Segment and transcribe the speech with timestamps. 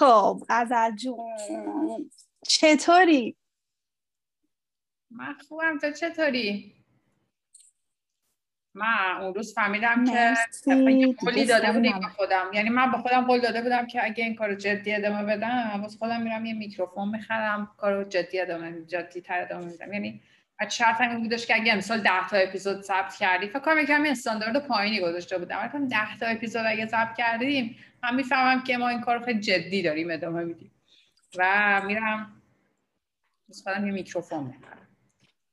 [0.00, 2.10] خب غزل جون
[2.48, 3.36] چطوری؟
[5.10, 6.74] من خوبم تو چطوری؟
[8.74, 10.34] من اون روز فهمیدم که
[11.18, 14.34] قولی داده بودیم به خودم یعنی من به خودم قول داده بودم که اگه این
[14.34, 19.42] کارو جدی ادامه بدم واسه خودم میرم یه میکروفون می‌خرم کارو جدی ادامه جدی تر
[19.42, 20.22] ادامه میدم یعنی
[20.60, 24.04] از شرط این بودش که اگه امسال 10 تا اپیزود ثبت کردی فکر کنم یکم
[24.06, 25.70] استاندارد پایینی گذاشته بودم.
[25.74, 29.82] ولی 10 تا اپیزود اگه ثبت کردیم من می‌فهمم که ما این کارو خیلی جدی
[29.82, 30.70] داریم ادامه میدیم.
[31.38, 32.42] و میرم
[33.64, 34.80] خودم یه میکروفون می‌خرم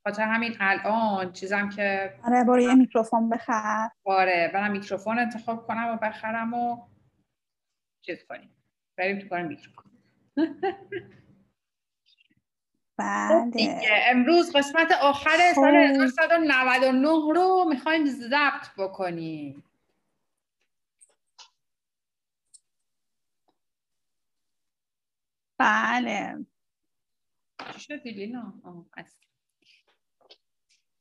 [0.07, 3.89] خاطر همین الان چیزم که آره برو یه میکروفون بخر.
[4.05, 6.87] آره برم میکروفون انتخاب کنم و بخرم و
[8.01, 8.49] چیز کنیم.
[8.97, 9.91] بریم تو کار میکروفون.
[12.97, 13.81] بله.
[14.07, 19.63] امروز قسمت آخر سال 1999 رو می‌خوایم ضبط بکنیم.
[25.57, 26.45] بله.
[27.73, 28.53] چی شدی لینا؟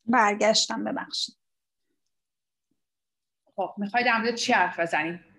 [0.07, 1.37] برگشتم ببخشید.
[3.57, 5.36] خب می‌خوای در چی حرف بزنیم؟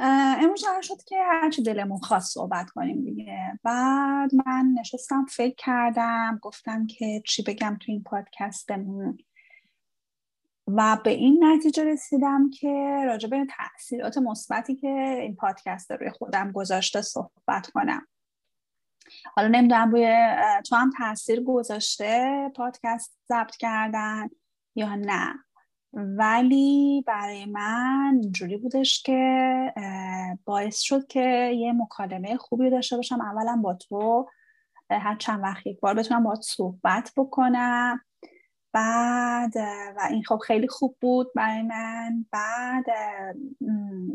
[0.00, 3.58] امروز قرار شد که هرچی دلمون خواست صحبت کنیم دیگه.
[3.62, 9.18] بعد من نشستم فکر کردم گفتم که چی بگم تو این پادکستمون.
[10.66, 16.52] و به این نتیجه رسیدم که راجع به تاثیرات مثبتی که این پادکست روی خودم
[16.52, 18.06] گذاشته صحبت کنم.
[19.36, 20.26] حالا نمی‌دونم روی
[20.68, 24.28] تو هم تاثیر گذاشته پادکست ضبط کردن
[24.74, 25.34] یا نه.
[25.92, 29.74] ولی برای من جوری بودش که
[30.44, 33.20] باعث شد که یه مکالمه خوبی داشته باشم.
[33.20, 34.28] اولا با تو
[34.90, 38.00] هر چند وقت یک بار بتونم باید صحبت بکنم.
[38.72, 39.56] بعد
[39.96, 42.26] و این خب خیلی خوب بود برای من.
[42.32, 42.84] بعد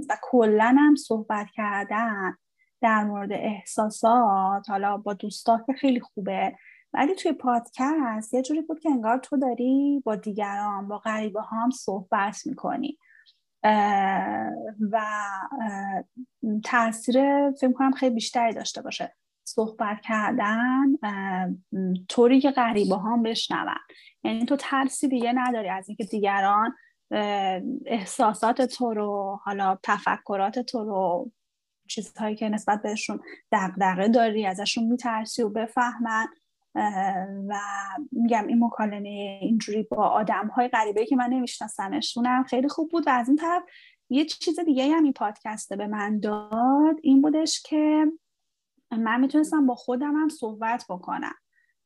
[0.10, 2.38] و کلا هم صحبت کردن
[2.82, 6.56] در مورد احساسات حالا با دوستا که خیلی خوبه.
[6.96, 11.70] ولی توی پادکست یه جوری بود که انگار تو داری با دیگران با غریبه هم
[11.70, 12.98] صحبت می‌کنی.
[14.92, 15.02] و
[16.64, 19.16] تاثیر فکر کنم خیلی بیشتری داشته باشه.
[19.48, 20.86] صحبت کردن
[22.10, 23.76] طوری که غریبه هم بشنون.
[24.24, 26.76] یعنی تو ترسی دیگه نداری از اینکه دیگران
[27.86, 31.32] احساسات تو رو حالا تفکرات تو رو
[31.90, 33.20] چیزهایی که نسبت بهشون
[33.52, 36.28] دغدغه داری ازشون میترسی و بفهمن.
[37.50, 37.60] و
[38.12, 43.10] میگم این مکالمه اینجوری با آدم های غریبه که من نمیشناسمشونم خیلی خوب بود و
[43.10, 43.64] از این طرف
[44.10, 48.06] یه چیز دیگه هم این پادکست به من داد این بودش که
[48.92, 51.36] من می‌تونستم با خودم هم صحبت بکنم.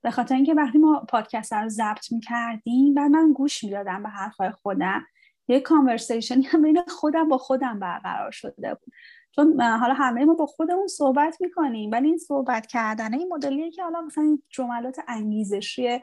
[0.01, 4.51] به خاطر اینکه وقتی ما پادکست رو ضبط می‌کردیم بعد من گوش می‌دادم به حرفهای
[4.51, 5.05] خودم.
[5.47, 8.93] یه کانورسیشنی هم بین خودم با خودم برقرار شده بود.
[9.31, 13.83] چون حالا همه ما با خودمون صحبت می‌کنیم ولی این صحبت کردن این مدلیه که
[13.83, 15.99] حالا مثلا جملات انگیزشی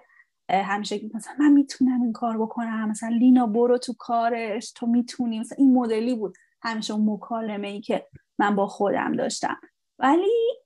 [0.50, 5.56] همیشه مثلا من می‌تونم این کار بکنم مثلا لینا برو تو کارش تو می‌تونی مثلا
[5.59, 6.37] این مدلی بود.
[6.62, 8.06] همیشه اون مکالمه ای که
[8.38, 9.60] من با خودم داشتم.
[9.98, 10.56] ولی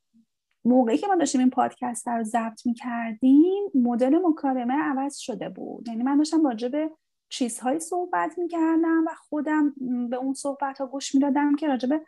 [0.64, 5.88] موقعی که ما داشتیم این پادکست رو ضبط می‌کردیم مدل مکالمه عوض شده بود.
[5.88, 6.90] یعنی من داشتم راجع به
[7.28, 9.74] چیزهایی صحبت می‌کردم و خودم
[10.10, 12.00] به اون صحبت ها گوش می‌دادم که راجع به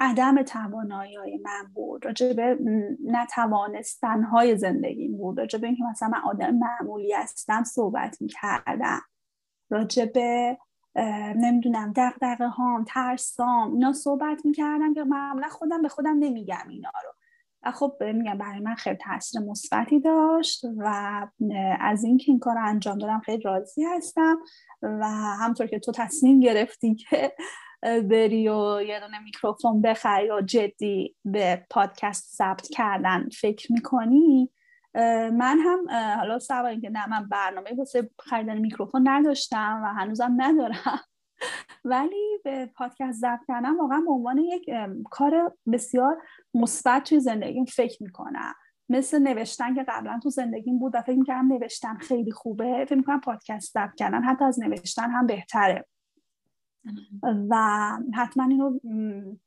[0.00, 2.58] عدم توانایی های من بود راجع به
[3.04, 9.00] نتوانستن های زندگیم بود راجع اینکه مثلا من آدم معمولی هستم صحبت می‌کردم
[9.70, 10.58] راجع به
[11.36, 17.10] نمی‌دونم دقدقه هام ترسام اینا صحبت می‌کردم که معمولا خودم به خودم نمیگم اینا رو.
[17.62, 20.86] و خب میگم برای من خیلی تاثیر مثبتی داشت و
[21.80, 24.38] از اینکه این کار رو انجام دادم خیلی راضی هستم
[24.82, 25.06] و
[25.40, 27.32] همطور که تو تصمیم گرفتی که
[27.82, 34.50] بری و یه دونه میکروفون بخری و جدی به پادکست ثبت کردن فکر می‌کنی؟
[35.32, 41.00] من هم حالا سوار اینکه نه من برنامه واسه خریدن میکروفون نداشتم و هنوزم ندارم.
[41.84, 44.70] ولی به پادکست ضبط کردن واقعا به عنوان یک
[45.10, 46.22] کار بسیار
[46.54, 48.54] مثبت توی زندگیم فکر می‌کنم.
[48.88, 53.20] مثل نوشتن که قبلا تو زندگیم بود و فکر می‌کردم نوشتن خیلی خوبه فکر می‌کنم
[53.20, 55.86] پادکست ضبط کردن حتی از نوشتن هم بهتره.
[57.50, 57.56] و
[58.14, 58.80] حتما اینو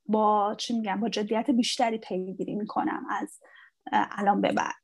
[0.05, 3.41] با چی میگم با جدیت بیشتری پیگیری می‌کنم از
[3.91, 4.75] الان به بعد.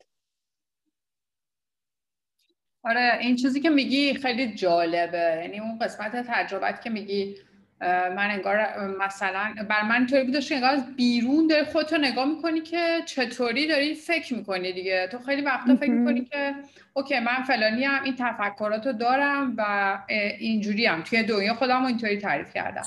[2.84, 5.42] آره این چیزی که میگی خیلی جالبه.
[5.42, 7.36] یعنی اون قسمت تجربت که میگی
[7.82, 12.62] من انگار مثلا بر من طوری بودش که انگار از بیرون داری خودتو نگاه می‌کنی
[12.62, 15.08] که چطوری داری فکر می‌کنی دیگه.
[15.12, 16.56] تو خیلی وقتا فکر می‌کنی که
[16.94, 19.98] اوکی من فلانی هم این تفکراتو دارم و
[20.40, 22.84] اینجوری هم توی دنیا خودم اینطوری تعریف کردم.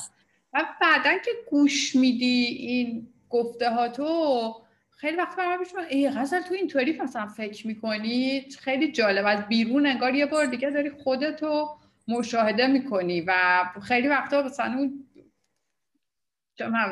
[0.52, 4.54] و بعدا که گوش میدی این گفته ها تو
[4.90, 9.26] خیلی وقت برام پیش ای غزل تو اینطوری مثلا فکر می‌کنی؟ خیلی جالب.
[9.26, 11.68] از بیرون انگار یه بار دیگه داری خودتو
[12.08, 13.34] مشاهده می‌کنی و
[13.82, 15.08] خیلی وقتا مثلا اون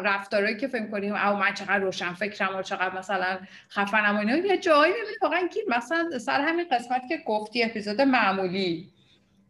[0.05, 3.39] رفتارهایی که فکر کنیم او من چقدر روشن فکرم و چقدر مثلا
[3.71, 8.01] خفنم و اینا یه جایی می‌بینی واقعا گیر مثلا سر همین قسمت که گفتی اپیزود
[8.01, 8.93] معمولی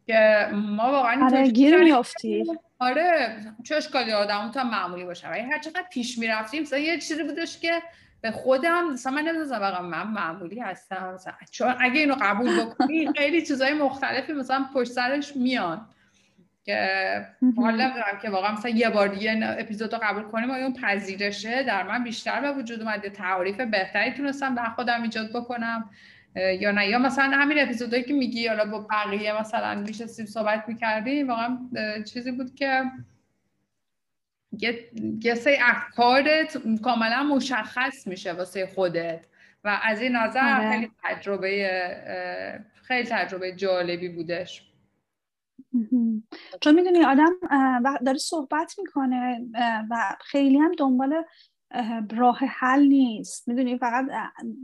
[0.06, 2.44] که ما واقعا آره گیر میافتی
[2.78, 5.28] آره چه اشکالی آدم تا معمولی باشه.
[5.28, 7.82] ولی هر چقدر پیش می‌رفتیم مثلا یه چیزی بودش که
[8.20, 13.46] به خودم مثلا من نمی‌دونم من معمولی هستم مثلا چون اگه اینو قبول بکنی خیلی
[13.46, 15.86] چیزای مختلفی مثلا پشت سرش میان.
[16.64, 17.26] که
[17.56, 21.82] حالا دارم که واقعا مثلا یه بار دیگه اپیزود رو قبول کنیم اون پذیرشه؟ در
[21.82, 25.90] من بیشتر به وجود اومد تعریف بهتری تونستم در خودم ایجاد بکنم.
[26.36, 26.88] یا نه.
[26.88, 31.58] یا مثلا همین اپیزودهایی که میگی حالا با بقیه مثلا میشستیم صحبت می‌کردیم واقعا
[32.12, 32.82] چیزی بود که
[35.22, 39.26] یه سری افکارت کاملا مشخص میشه واسه خودت.
[39.64, 40.70] و از این نظر آره.
[40.70, 41.70] خیلی تجربه
[42.82, 44.66] خیلی تجربه جالبی بودش.
[46.60, 47.32] چون می‌دونی آدم
[48.06, 49.46] داره صحبت می‌کنه
[49.90, 51.24] و خیلی هم دنبال
[52.16, 53.48] راه حل نیست.
[53.48, 54.06] می‌دونی فقط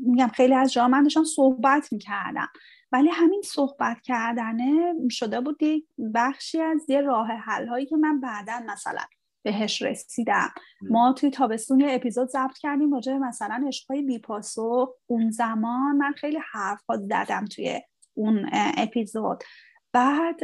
[0.07, 2.49] میگم خیلی از جا من داشتم صحبت می‌کردم
[2.93, 5.85] ولی همین صحبت کردنه شده بود یک
[6.15, 9.03] بخشی از یه راه حل هایی که من بعدا مثلا
[9.47, 10.51] بهش رسیدم.
[10.83, 15.97] ما توی تابستون یه اپیزود ضبط کردیم راجع مثلا عشقای بیپاسو اون زمان.
[15.97, 17.81] من خیلی حرفا زدم توی
[18.15, 19.45] اون اپیزود.
[19.93, 20.41] بعد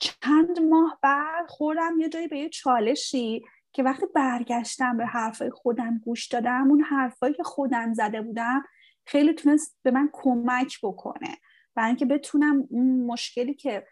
[0.00, 3.42] چند ماه بعد خوردم یه جایی به یه چالشی
[3.72, 8.64] که وقتی برگشتم به حرفای خودم گوش دادم اون حرفایی که خودم زده بودم
[9.06, 11.36] خیلی تونست به من کمک بکنه.
[11.76, 13.86] برای اینکه بتونم اون مشکلی که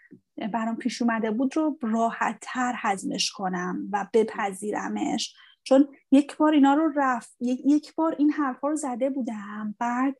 [0.53, 5.35] برام پیش اومده بود رو راحت تر هضمش کنم و بپذیرمش.
[5.63, 9.75] چون یک بار اینا رو رفت یک بار این حرفا رو زده بودم.
[9.79, 10.15] بعد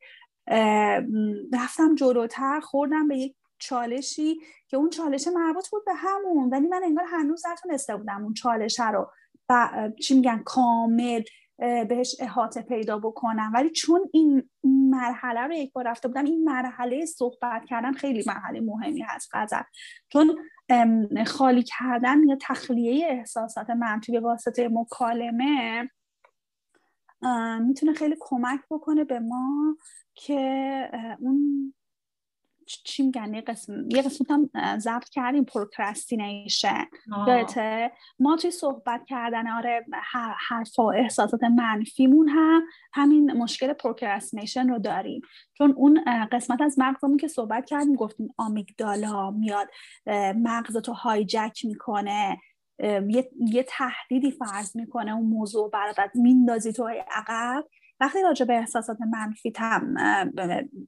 [1.53, 4.35] رفتم جلوتر خوردم به یک چالشی
[4.67, 6.49] که اون چالش مربوط بود به همون.
[6.49, 9.11] ولی من انگار هنوز نتونسته بودم اون چالش رو.
[10.01, 11.23] چی میگن کامل
[11.57, 13.51] بهش احاطه پیدا بکنم.
[13.53, 18.61] ولی چون این مرحله رو یک بار رفته بودم این مرحله صحبت کردن خیلی مرحله
[18.61, 19.61] مهمی هست غزل.
[20.09, 20.35] چون
[21.25, 25.89] خالی کردن یا تخلیه احساسات منفی به واسطه مکالمه
[27.59, 29.77] می‌تونه خیلی کمک بکنه به ما
[30.13, 31.73] که اون
[32.65, 36.85] چی میگن یه قسم یه قسمت هم ضبط کردیم procrastination
[37.27, 39.85] یادته ما توی صحبت کردن آره
[40.49, 42.63] حرف و احساسات منفیمون هم
[42.93, 45.21] همین مشکل procrastination رو داریم.
[45.57, 49.67] چون اون قسمت از مغزمون که صحبت کردیم گفتیم amygdala میاد
[50.35, 52.37] مغزتو hijack می‌کنه
[52.79, 57.65] یه،, یه تهدیدی فرض می‌کنه اون موضوع برات میندازی تو عقب.
[57.99, 59.93] وقتی راجع به احساسات منفی تم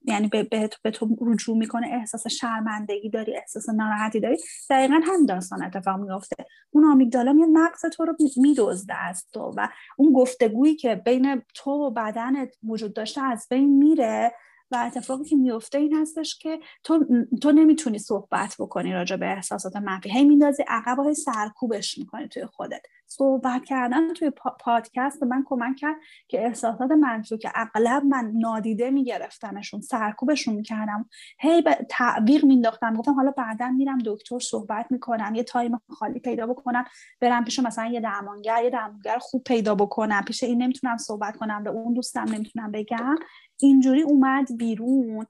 [0.05, 0.43] یعنی به,
[0.83, 4.37] به, تو رجوع می‌کنه احساس شرمندگی داری احساس ناراحتی داری
[4.69, 6.35] دقیقا هم داستان اتفاق میفته
[6.71, 9.67] اون آمیگدالا میاد مغز تو رو میدزده از تو و
[9.97, 14.31] اون گفتگویی که بین تو و بدنت وجود داشته از بین میره
[14.71, 17.05] و اتفاقی که میفته این هستش که تو
[17.41, 20.11] تو نمی‌تونی صحبت بکنی راجع به احساسات منفی.
[20.11, 22.81] هی میندازی عقب های سرکوبش می‌کنی توی خودت.
[23.09, 25.95] صحبت کردن توی پادکست به من کمک کرد
[26.27, 31.09] که احساسات منفی که اغلب من نادیده میگرفتمشون سرکوبشون می‌کردم.
[31.39, 36.47] هی به تعویق مینداختم گفتم حالا بعدا میرم دکتر صحبت می‌کنم یه تایم خالی پیدا
[36.47, 36.85] بکنم
[37.19, 40.21] برم پیش مثلا یه درمانگر یه درمانگر خوب پیدا بکنم.
[40.27, 43.15] پیش این نمی‌تونم صحبت کنم به اون دوستم نمی‌تونم بگم.
[43.59, 45.25] اینجوری اومد بیرون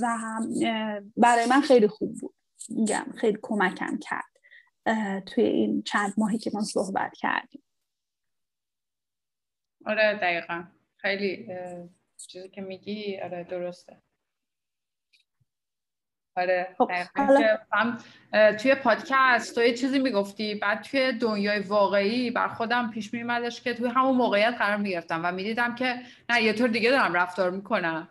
[0.00, 0.18] و
[1.16, 2.34] برای من خیلی خوب بود.
[2.68, 4.31] میگم خیلی کمکم کرد.
[5.26, 7.62] توی این چند ماهی که ما صحبت کردیم.
[9.86, 10.64] آره دقیقا.
[10.96, 11.48] خیلی
[12.16, 14.02] چیزی که میگی آره درسته.
[16.36, 16.90] آره خب
[17.72, 17.98] هم
[18.56, 23.74] توی پادکست تو یه چیزی می‌گفتی بعد توی دنیای واقعی بر خودم پیش میمدش که
[23.74, 28.08] توی همون موقعیت قرار می‌گرفتم و می‌دیدم که نه یه طور دیگه دارم رفتار می‌کنم.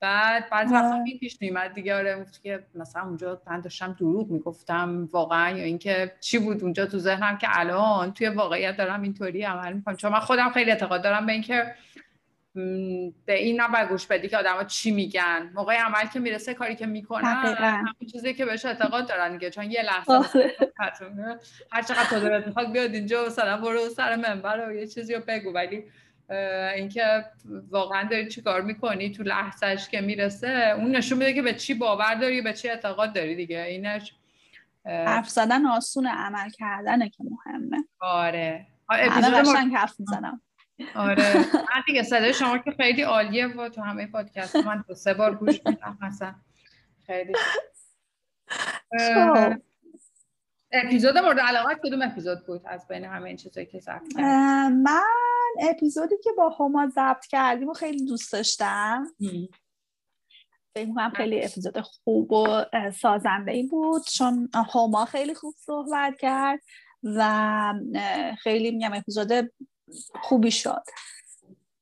[0.00, 5.08] بعد بعد وقتا این پیش میمد دیگه آره که مثلا اونجا من داشتم دروغ می‌گفتم
[5.12, 9.72] واقعا یا اینکه چی بود اونجا تو ذهنم که الان توی واقعیت دارم اینطوری عمل
[9.72, 9.96] می‌کنم.
[9.96, 11.74] چون من خودم خیلی اعتقاد دارم به اینکه
[13.24, 15.50] به این نباید گوش بدی که آدما چی میگن.
[15.54, 19.50] موقع عمل که می‌رسه کاری که می‌کنن همین چیزی که بهش اعتقاد دارن دیگه.
[19.50, 20.52] چون یه لحظه.
[21.72, 25.22] هر چقدر تو دلت می‌خواد بیاد اینجا مثلا برو سر منبر و یه چیزی رو
[25.28, 25.52] بگو.
[25.52, 25.84] ولی
[26.74, 27.24] اینکه
[27.70, 31.74] واقعا داری چی کار می‌کنی تو لحظهش که می‌رسه اون نشون میده که به چی
[31.74, 33.60] باور داری به چی اعتقاد داری دیگه.
[33.62, 34.14] اینش
[34.84, 37.84] حرف زدن آسون عمل کردنه که مهمه.
[38.00, 38.66] آره.
[38.90, 40.40] همه قشنگ حرف می‌زنم.
[40.94, 41.34] آره.
[41.74, 45.34] من دیگه صدای شما که خیلی عالیه و تو همه پادکست من دو سه بار
[45.34, 46.34] گوش میدم مثلا.
[47.06, 47.32] خیلی.
[50.84, 54.16] اپیزود مورد علاقه کدوم اپیزود بود از بین همه این چیزایی که ضبط
[54.70, 55.02] من
[55.70, 59.06] اپیزودی که با هما ضبط کردیم و خیلی دوست داشتم.
[60.74, 62.64] فکر کنم خیلی اپیزود خوب و
[63.00, 66.60] سازنده ای بود چون هما خیلی خوب صحبت کرد
[67.02, 67.72] و
[68.42, 69.52] خیلی میگم اپیزود
[70.22, 70.82] خوبی شد.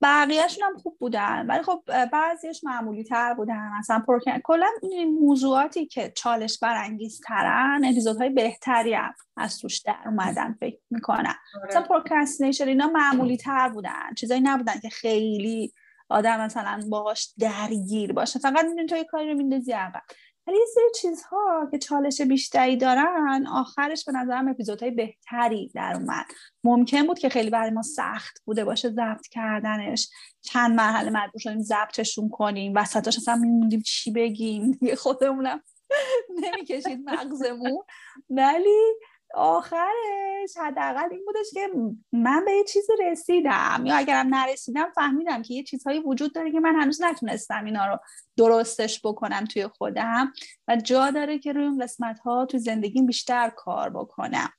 [0.05, 1.47] بقیهشون هم خوب بودن.
[1.47, 1.83] ولی خب
[2.13, 3.71] بعضیش معمولی تر بودن.
[3.79, 9.97] مثلا پروکن کلا این موضوعاتی که چالش برانگیز ترن اپیزودهای بهتری هم از توش در
[10.07, 11.35] اومدن فکر می‌کنم.
[11.57, 11.69] آره.
[11.69, 14.15] مثلا procrastination اینا معمولی تر بودن.
[14.17, 15.73] چیزایی نبودن که خیلی
[16.09, 18.39] آدم مثلا باهاش درگیر باشه.
[18.39, 20.03] فقط می‌دونی تو یه کاری رو میندازی عقب
[20.47, 26.27] ولی یه سری چیزها که چالش بیشتری دارن آخرش به نظرم اپیزودهای بهتری در اومد.
[26.65, 30.09] ممکن بود که خیلی برای ما سخت بوده باشه ضبط کردنش.
[30.41, 32.73] چند مرحله مجبور شدیم ضبطشون کنیم.
[32.77, 34.71] وسطاش اصلا میموندیم چی بگیم.
[34.71, 35.63] دیگه خودمونم
[36.43, 37.83] نمی‌کشید مغزمون.
[38.31, 38.95] ولی
[39.35, 41.69] آخرش حداقل این بودش که
[42.13, 43.83] من به یه چیزی رسیدم.
[43.85, 47.99] یا اگرم نرسیدم فهمیدم که یه چیزهایی وجود داره که من هنوز نتونستم اینا رو
[48.37, 50.33] درستش بکنم توی خودم
[50.69, 54.51] و جا داره که روی اون قسمت ها تو زندگیم بیشتر کار بکنم.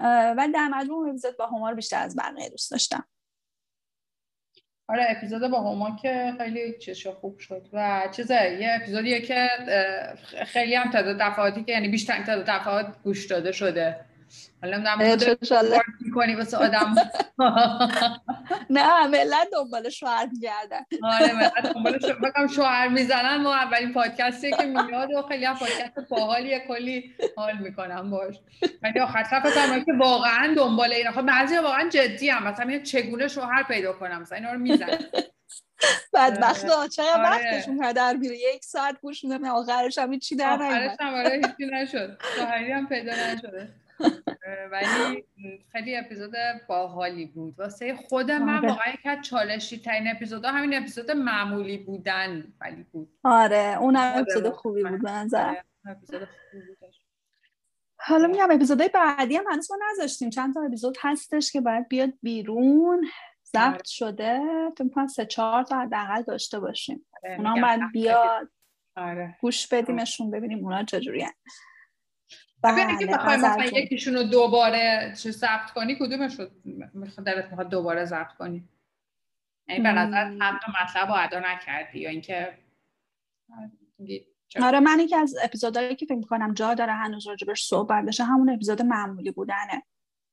[0.00, 3.04] و در مجموع اپیزود با همار بیشتر از بقیه دوست داشتم.
[4.88, 9.48] آره اپیزود با هما که خیلی چیز خوب شد و چیزه یه اپیزودیه که
[10.46, 13.96] خیلی هم تعداد دفعاتی که یعنی بیشتر تعداد دفعات گوش داده شده.
[14.62, 16.94] حالا نمی‌دونم می‌کنی واسه آدم.
[18.70, 20.84] نه ملت دنبال شوهر میگردن.
[21.02, 26.08] آره ملت دنبال شوهر شوهر می‌زنن ما اولین پادکستی که میاد و خیلی هم پادکست
[26.08, 28.36] باحالیه کلی حال می‌کنم باش.
[28.82, 33.62] ولی آخر صفحه که واقعا دنبال این خب بعضی واقعا جدی هم مثلا چگونه شوهر
[33.62, 34.98] پیدا کنم؟ مثلا اینا رو می‌زنن.
[36.14, 37.22] بدبخت چقدر آره.
[37.22, 38.36] وقتشون هدر میره.
[38.36, 42.18] یک ساعت گوش میدم آخرش هم چی در آخرش هم آره هیچی نشد.
[42.36, 43.68] شوهری هم پیدا نشده.
[44.72, 45.24] ولی
[45.72, 46.32] خیلی اپیزود
[46.68, 47.58] باحالی بود.
[47.58, 48.68] واسه خود من آره.
[48.68, 53.08] واقعا یک چالشی ترین اپیزودا همین اپیزود معمولی بودن ولی بود.
[53.24, 55.54] آره اون هم اپیزود خوبی بود بنظر
[57.98, 60.30] حالا میگم اپیزودهای بعدی هم هنوز ما نذاشتیم.
[60.30, 63.06] چند تا اپیزود هستش که باید بیاد بیرون.
[63.44, 63.82] ضبط آره.
[63.84, 64.40] شده.
[64.76, 67.06] تو سه چهار تا حداقل داشته باشیم.
[67.24, 68.50] آره، اونا باید بیاد.
[69.40, 71.26] گوش بدیمشون ببینیم اونا چجوری
[72.72, 76.46] بله اگه بخوای مثلا یکیشون رو دوباره چه ضبط کنی کدومش رو
[77.26, 78.68] دلت می‌خواد دوباره ضبط کنی؟
[79.68, 82.58] یعنی به نظر تا مطلب رو ادا نکردی یا اینکه
[84.62, 88.50] آره من یکی از اپیزودهایی که فکر می‌کنم جا داره هنوز راجبش صحبت بشه همون
[88.50, 89.82] اپیزود معمولی بودنه.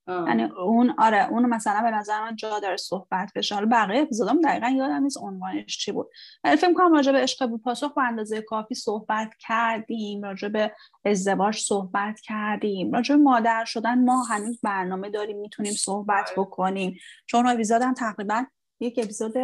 [0.07, 3.55] یعنی اون آره اون مثلا به نظر من جا داره صحبت بشه.
[3.55, 6.09] حالا بقیه اپیزودام دقیقا یادم نیست عنوانش چی بود.
[6.43, 10.71] ولی فکر کنم راجع به عشق بود پاسخ به اندازه کافی صحبت کردیم راجع به
[11.05, 16.35] ازدواج صحبت کردیم راجع به مادر شدن ما هنوز برنامه داریم می‌تونیم صحبت آره.
[16.37, 16.97] بکنیم.
[17.25, 18.45] چون اپیزودم تقریبا
[18.79, 19.37] یک اپیزود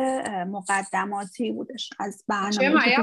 [0.48, 3.02] مقدماتی بودش از برنامه که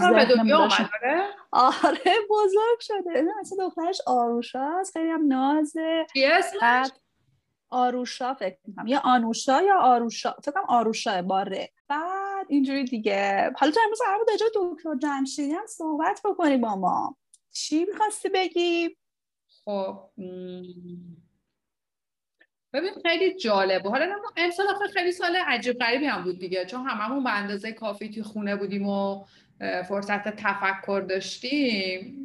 [1.03, 1.23] آره؟
[1.53, 3.25] آره بزرگ شده.
[3.41, 6.07] مثلا دخترش آروشاست خیلی هم نازه.
[7.71, 10.35] آروشا فکر کنم یا آنوشا یا آروشا.
[10.43, 11.73] فکر کنم آروشا باره.
[11.89, 13.53] بعد اینجوری دیگه.
[13.57, 17.17] حالا تو امروز قرار بود دکتر جمشیدی هم صحبت بکنی با ما.
[17.53, 18.97] چی می‌خواستی بگی؟
[19.65, 20.11] خب
[22.73, 23.91] ببین خیلی جالبه.
[23.91, 26.67] حالا امسال آخه خیلی سال عجیب غریبی هم بود دیگه.
[26.67, 29.25] چون هممون به اندازه کافی توی خونه بودیم و
[29.89, 32.23] فرصت تفکر داشتیم.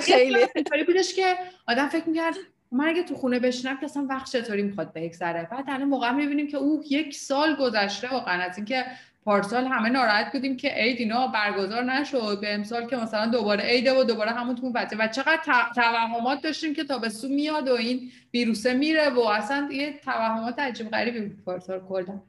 [0.00, 0.46] خیلی.
[0.86, 1.36] بودش که
[1.68, 2.34] آدم فکر می‌کرد
[2.82, 5.48] اگه تو خونه بشینم که اصلا وقت چطوری می‌خواد بگذره.
[5.50, 8.42] بعد الان موقع می‌بینیم که او یک سال گذشته واقعا.
[8.42, 8.84] از اینکه
[9.24, 12.38] پارسال همه ناراحت بودیم که عید اینا برگزار نشد.
[12.40, 15.40] به امسال که مثلا دوباره عیده و دوباره همون تو بچه و چقدر
[15.74, 21.20] توهمات داشتیم که تابستون میاد و این ویروسه میره و اصلا یه توهمات عجیب غریبی
[21.20, 22.20] بود پارسال کلا.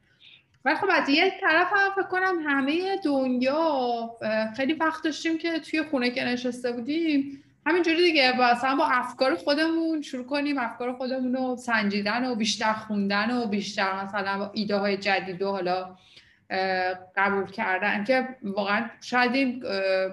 [0.65, 4.09] ولی خب از یه طرف هم فکر کنم همه دنیا
[4.57, 10.01] خیلی وقت داشتیم که توی خونه که نشسته بودیم همینجوری دیگه مثلا با افکار خودمون
[10.01, 15.41] شروع کنیم افکار خودمون رو سنجیدن و بیشتر خوندن و بیشتر مثلا ایده های جدید
[15.41, 15.97] و حالا
[17.15, 19.63] قبول کردن که واقعا شاید این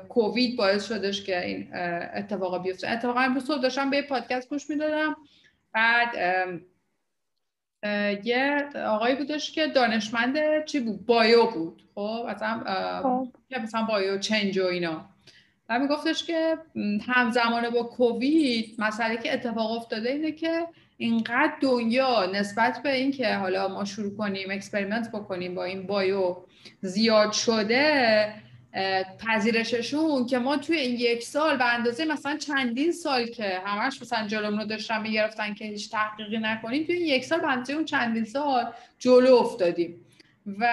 [0.09, 1.69] کووید باعث شدش که این
[2.15, 2.91] اتفاقا بیفته.
[2.91, 5.17] اتفاقا امروز صبح داشتم به پادکست گوش می‌دادم.
[5.73, 6.15] بعد
[8.25, 11.83] یه آقایی بودش که دانشمند چی بود؟ bio بود.
[11.95, 12.63] خب مثلا
[13.03, 13.29] خب.
[13.63, 15.12] مثلا bio change و اینا.
[15.69, 16.59] و میگفتش که
[17.07, 20.67] همزمانه با کووید مسئله که اتفاق افتاده اینه که
[20.97, 26.37] اینقدر دنیا نسبت به اینکه حالا ما شروع کنیم experiment بکنیم با این bio
[26.81, 28.35] زیاد شده
[29.27, 34.27] پذیرششون که ما توی این یک سال به اندازه مثلا چندین سال که همش مثلا
[34.27, 37.85] جلومون رو داشتن می‌گرفتن که هیچ تحقیقی نکنیم توی این یک سال به اندازه اون
[37.85, 40.05] چندین سال جلو افتادیم.
[40.47, 40.69] و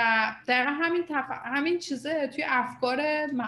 [0.48, 1.26] دقیقا همین تف...
[1.46, 3.02] همین چیزه توی افکار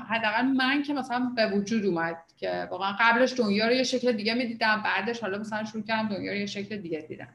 [0.09, 4.33] حداقل من که مثلا به وجود اومد که واقعا قبلش دنیا رو یه شکل دیگه
[4.33, 7.27] می‌دیدم بعدش حالا مثلا شروع کردم دنیا رو یه شکل دیگه دیدم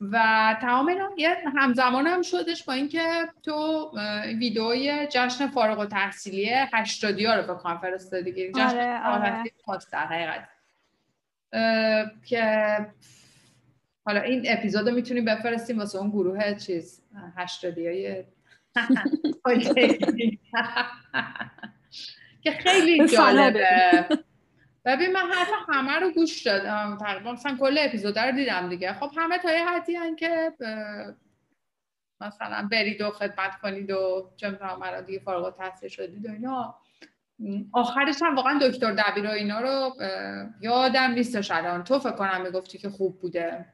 [0.00, 3.90] و تمام اینا یه همزمان هم شدش با اینکه تو
[4.38, 9.44] ویدئوی جشن فارغ و تحصیلی هشتادی ها رو به کانفرنس دادی جشن آره, آره.
[9.92, 10.48] در حقیقت
[12.24, 12.76] که
[14.06, 17.02] حالا این اپیزود رو می‌تونیم بفرستیم واسه اون گروه چیز
[17.36, 18.24] هشتادی های
[22.42, 24.08] که خیلی جالبه.
[24.84, 26.98] ببین من حرف همه رو گوش دادم.
[27.00, 28.92] تقریبا مثلا کل اپیزود رو دیدم دیگه.
[28.92, 30.52] خب همه تا یه حدی که
[32.20, 36.74] مثلا برید و خدمت کنید و چه می‌تونم دیگه فارغ التحصیل شدید و اینا.
[37.72, 39.94] آخرش هم واقعا دکتر دبیر و اینا رو
[40.60, 43.66] یادم نیستش الان تو فکر کنم می‌گفتی که خوب بوده.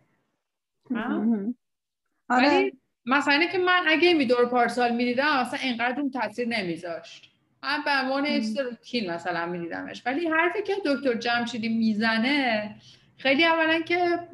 [2.29, 2.73] آره.
[3.07, 7.33] مثلا که من اگه می دور پارسال می‌دیدم اصلا اینقدر اون تاثیر نمیذاشت.
[7.63, 8.27] من به عنوان
[8.59, 10.03] روتین مثلا میدیدمش.
[10.07, 12.75] ولی حرفی که دکتر جمشیدی می‌زنه
[13.17, 14.29] خیلی اولا که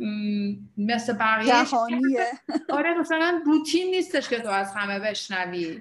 [0.77, 1.55] مثل بقیه
[2.71, 5.81] آره مثلا روتین نیستش که تو از همه بشنوی.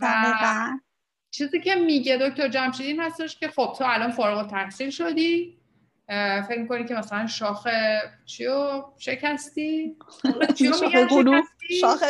[0.00, 0.34] و
[1.30, 5.58] چیزی که میگه دکتر جمشیدی هستش که خب تو الان فارغ تحصیل شدی.
[6.48, 7.68] فکر می‌کنی که مثلا شاخ
[8.26, 9.96] چیو شکستی؟
[10.58, 11.42] شاخ قلو
[11.80, 12.02] شاخ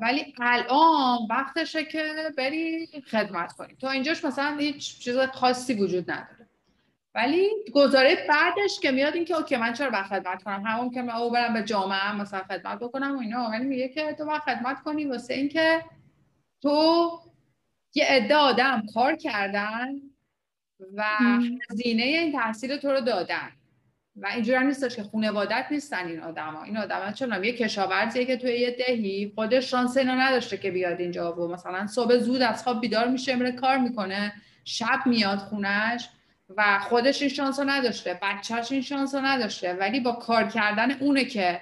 [0.00, 3.76] ولی الان وقتشه که بری خدمت کنی.
[3.76, 6.48] تو اینجاش مثلا هیچ چیز خاصی وجود نداره.
[7.14, 11.02] ولی گزاره بعدش که میاد این که اوکی من چرا باید خدمت کنم؟ همون که
[11.02, 13.48] من او برم به جامعه مثلا خدمت بکنم و اینا.
[13.48, 15.84] ولی میگه که تو باید خدمت کنی واسه اینکه
[16.62, 17.10] تو
[17.94, 19.88] یه عده آدم کار کردن
[20.94, 21.04] و
[21.70, 23.50] هزینه این تحصیل تو رو دادن.
[24.16, 26.62] و اینجوری هم نیستش که خونوادت نیستن این آدما.
[26.62, 31.00] این آدما چون یه کشاورزیه که توی یه دهی خودش شانس اینو نداشته که بیاد
[31.00, 34.32] اینجا و مثلا صبح زود از خواب بیدار میشه میره کار می‌کنه
[34.64, 36.08] شب میاد خونش
[36.56, 39.72] و خودش این شانس رو نداشته بچهش این شانس رو نداشته.
[39.72, 41.60] ولی با کار کردن اونه که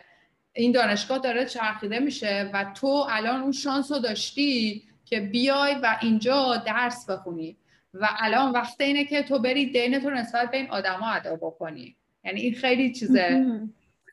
[0.52, 5.98] این دانشگاه داره چرخیده میشه و تو الان اون شانس رو داشتی که بیای و
[6.00, 7.56] اینجا درس بخونی.
[7.94, 11.96] و الان وقت اینه که تو بری دین تو نسبت به این آدما ادا بکنی.
[12.24, 13.46] یعنی این خیلی چیزه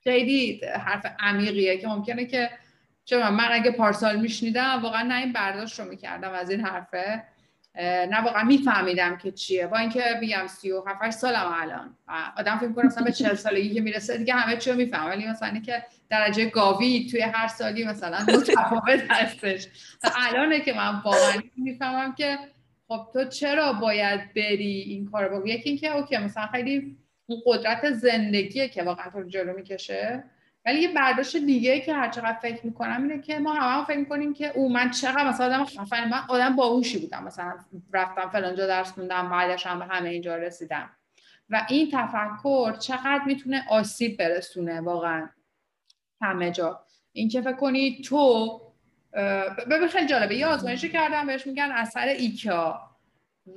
[0.03, 2.49] خیلی حرف عمیقیه که ممکنه که
[3.05, 7.23] چون من اگه پارسال میشنیدم واقعا نه این برداشت رو می‌کردم از این حرفه.
[8.09, 9.67] نه واقعا میفهمیدم که چیه.
[9.67, 11.97] با اینکه میگم 37 سالم الان.
[12.37, 15.27] آدم فکر کنه مثلا به 40 سالگی که می‌رسه دیگه همه چی رو میفهم ولی
[15.27, 19.67] مثلا که درجه گاوی توی هر سالی مثلا متفاوت هستش.
[20.15, 22.37] الانه که من واقعا می‌فهمم که
[22.89, 27.91] خب تو چرا باید بری این کار بگو؟ یکی اینکه اوکی مثلا خیلی اون قدرت
[27.91, 30.23] زندگیه که واقعا تو جلو می‌کشه.
[30.65, 33.97] ولی یه برداشت دیگه که هر چقدر فکر می‌کنم اینه که ما همه هم فکر
[33.97, 37.23] می‌کنیم که او من چقدر مثلا آدم خفن من آدم باهوشی بودم.
[37.23, 37.53] مثلا
[37.93, 40.89] رفتم فلانجا درس خوندم بعدش هم به همه اینجا رسیدم.
[41.49, 45.29] و این تفکر چقدر می‌تونه آسیب برسونه واقعا.
[46.21, 46.79] همه جا.
[47.11, 48.61] این که فکر کنی تو
[49.69, 50.35] ببین خیلی جالبه.
[50.35, 52.89] یه آزمایشی کردم بهش میگن اثر ایکا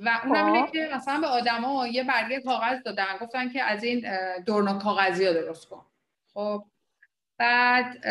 [0.01, 0.71] و اونم اینه خب.
[0.71, 3.17] که مثلا به آدما یه برگه کاغذ دادن.
[3.21, 4.05] گفتن که از این
[4.45, 5.85] دورنا کاغذی ها درست کن.
[6.33, 6.65] خب.
[7.37, 8.07] بعد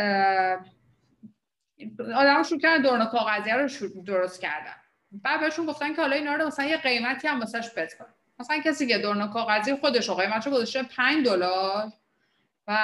[2.14, 3.68] آدم شروع کردن دورنا کاغذی ها رو
[4.02, 4.74] درست کردن.
[5.12, 8.06] بعد بهشون گفتن که حالا اینا رو مثلا یه قیمتی هم واسش بد کن
[8.38, 11.92] مثلا کسی که دورنا کاغذی خودش رو قیمتش گذاشته 5 دلار.
[12.68, 12.76] و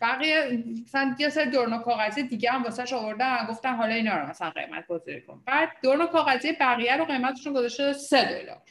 [0.00, 3.46] بقیه مثلا یه سری دورنا کاغذی دیگه هم واسه آوردن.
[3.46, 5.42] گفتن حالا اینا رو مثلا قیمت گذاری کن.
[5.46, 8.62] بعد دورنا کاغذی بقیه رو قیمتشون گذاشته 3 دلار.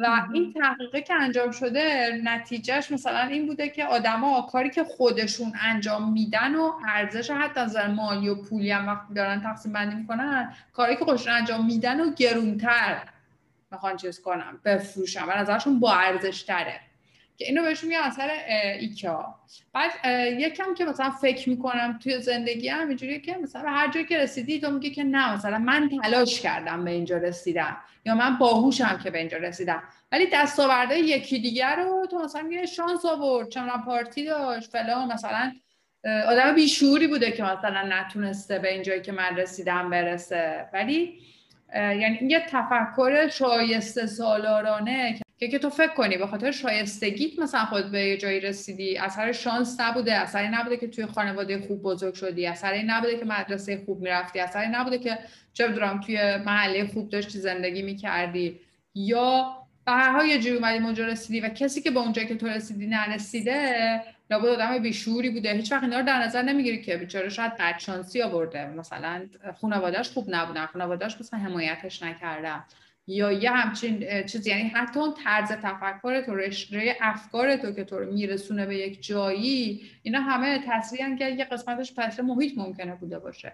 [0.00, 5.52] و این تحقیقی که انجام شده نتیجهش مثلا این بوده که آدما کاری که خودشون
[5.60, 10.54] انجام میدن و ارزش حتی از مالی و پولی هم وقتی دارن تقسیم بندی می‌کنن
[10.72, 13.08] کاری که خودشون انجام میدن و گرونتر
[13.70, 16.80] می‌خوان چیز کنم بفروشن و نظرشون با ارزش تره.
[17.38, 18.30] که اینو بهش میگن اثر
[18.80, 19.34] ایکا.
[19.72, 19.90] بعد
[20.38, 24.60] یکم که مثلا فکر می‌کنم توی زندگی هم اینجوریه که مثلا هر جایی که رسیدی
[24.60, 29.10] تو میگی که نه مثلا من تلاش کردم به اینجا رسیدم یا من باهوشم که
[29.10, 29.82] به اینجا رسیدم.
[30.12, 35.52] ولی دستاورده یکی دیگر رو تو مثلا میگه شانس آورد چون پارتی داشت فلان مثلا
[36.28, 40.68] آدم بیشوری بوده که مثلا نتونسته به اینجایی که من رسیدم برسه.
[40.72, 41.18] ولی
[41.74, 47.90] یعنی یه تفکر شایسته سالارانه که که تو فکر کنی به خاطر شایستگیت مثلا خود
[47.90, 52.46] به یه جایی رسیدی اثر شانس نبوده اثری نبوده که توی خانواده خوب بزرگ شدی
[52.46, 55.18] اثری نبوده که مدرسه خوب می‌رفتی اثری نبوده که
[55.52, 58.60] چه بدونم توی محله خوب داشتی زندگی می‌کردی.
[58.94, 59.54] یا
[59.86, 62.46] به هر حال یه جوری اومدی اونجا رسیدی و کسی که به اونجایی که تو
[62.46, 65.52] رسیدی نرسیده لابد آدم بیشوری بوده.
[65.52, 68.66] هیچ وقت اینا رو در نظر نمی‌گیری که بیچاره شاید بدشانسی آورده.
[68.66, 69.26] مثلا
[69.60, 72.64] خانوادهش خوب نبودن خانوادهش مثلا حمایتش نکردن.
[73.08, 77.98] یا یه همچین چیزی یعنی حتی اون طرز تفکر تو رشته افکار تو که تو
[77.98, 83.18] رو میرسونه به یک جایی اینا همه تاثیری که یه قسمتش تاثیر محیط ممکنه بوده
[83.18, 83.52] باشه.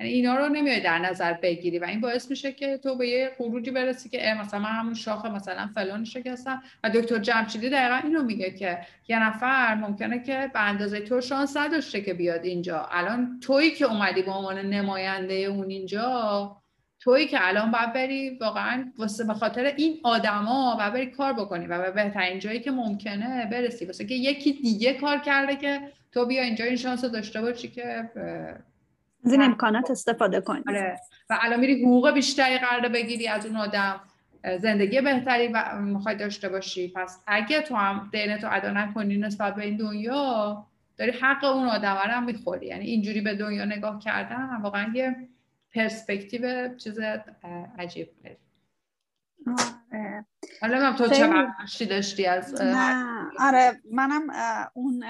[0.00, 3.30] یعنی اینا رو نمیای در نظر بگیری و این باعث میشه که تو به یه
[3.38, 8.22] خروجی برسی که مثلا من همون شاخه مثلا فلان شکستم و دکتر جمشیدی دقیقا اینو
[8.22, 12.88] میگه که یه نفر ممکنه که به اندازه تو شانس نداشته که بیاد اینجا.
[12.90, 16.56] الان تویی که اومدی به عنوان نماینده اون اینجا
[17.04, 21.66] تویی که الان باید بری واقعا واسه به خاطر این آدما و بری کار بکنی
[21.66, 23.84] و به بهترین جایی که ممکنه برسی.
[23.84, 25.80] واسه که یکی دیگه کار کرده که
[26.12, 28.10] تو بیا اینجا این شانس رو داشته باشی که
[29.24, 30.62] از این امکانات استفاده کنی.
[30.68, 30.98] آره.
[31.30, 34.00] و الان میری حقوق بیشتری قرار بگیری از اون آدم.
[34.58, 36.92] زندگی بهتری و می‌خوای داشته باشی.
[36.96, 41.68] پس اگه تو هم دین تو ادا نکنی نسبت به این دنیا داری حق اون
[41.68, 42.66] آدم رو هم می‌خوری.
[42.66, 45.16] یعنی اینجوری به دنیا نگاه کردن واقعا یه
[45.74, 46.98] پرسپکتیو چیز
[47.78, 48.08] عجیب
[49.46, 50.26] آره.
[50.60, 51.08] حالا من تو
[51.66, 53.04] چه داشتی از نه
[53.38, 54.22] آره منم
[54.74, 55.04] اون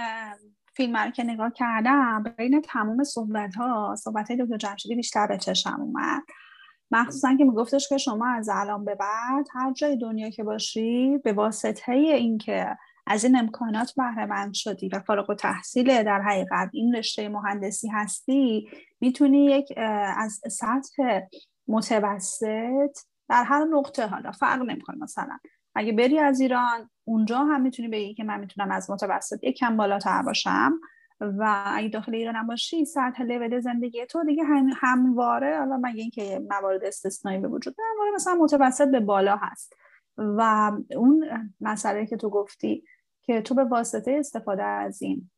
[0.74, 5.38] فیلم رو که نگاه کردم بین تموم صحبت ها صحبت های دکتر جمشیدی بیشتر به
[5.38, 6.22] چشم اومد
[6.90, 11.32] مخصوصا که میگفتش که شما از الان به بعد هر جای دنیا که باشی به
[11.32, 16.96] واسطه اینکه از این امکانات بهره مند شدی و فارغ و تحصیل در حقیقت این
[16.96, 18.68] رشته مهندسی هستی
[19.04, 19.72] می‌تونی یک
[20.16, 21.20] از سطح
[21.68, 25.38] متوسط در هر نقطه حالا فرق نمی‌کنه مثلا.
[25.74, 30.22] اگه بری از ایران اونجا هم می‌تونی بگی که من می‌تونم از متوسط یکم بالاتر
[30.22, 30.72] باشم
[31.20, 36.00] و اگه داخل ایران هم باشی سطح لول زندگی تو دیگه هم همواره حالا مگه
[36.02, 39.74] اینکه موارد استثنایی به وجود همواره مثلا متوسط به بالا هست.
[40.18, 41.24] و اون
[41.60, 42.84] مسئله که تو گفتی
[43.22, 45.30] که تو به واسطه استفاده از این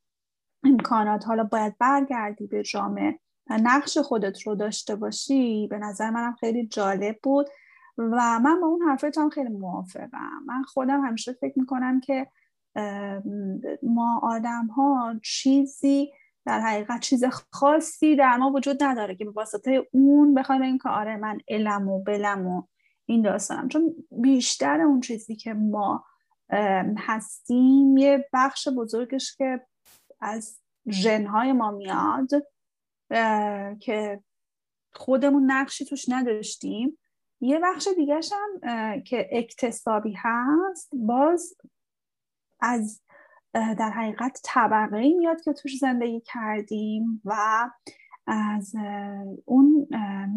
[0.64, 3.18] امکانات حالا باید برگردی به جامعه.
[3.50, 7.46] و نقش خودت رو داشته باشی به نظر منم خیلی جالب بود.
[7.98, 10.42] و من با اون حرفت هم خیلی موافقم.
[10.46, 12.26] من خودم همیشه فکر می‌کنم که
[13.82, 16.12] ما آدم ها چیزی
[16.46, 20.88] در حقیقت چیز خاصی در ما وجود نداره که به واسطه اون بخوایم این که
[20.88, 22.62] آره من علم و بلم و
[23.06, 23.68] این داستانم.
[23.68, 26.04] چون بیشتر اون چیزی که ما
[26.98, 29.66] هستیم یه بخش بزرگش که
[30.20, 32.28] از ژنهای ما میاد.
[33.80, 34.20] که
[34.92, 36.98] خودمون نقشی توش نداشتیم.
[37.40, 41.56] یه بخش دیگرش هم که اکتسابی هست باز
[42.60, 43.02] از
[43.52, 47.34] در حقیقت طبقه ای میاد که توش زندگی کردیم و
[48.26, 48.74] از
[49.44, 49.88] اون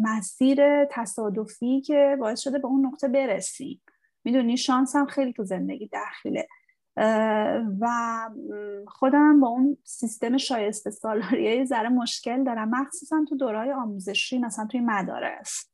[0.02, 3.82] مسیر تصادفی که باعث شده به اون نقطه برسیم.
[4.24, 6.48] می‌دونی شانس هم خیلی تو زندگی داخله.
[7.80, 7.90] و
[8.88, 12.68] خودم با اون سیستم شایسته سالاریه ذره مشکل دارم.
[12.68, 15.70] مخصوصا تو دورای آموزشی مثلا توی مدارس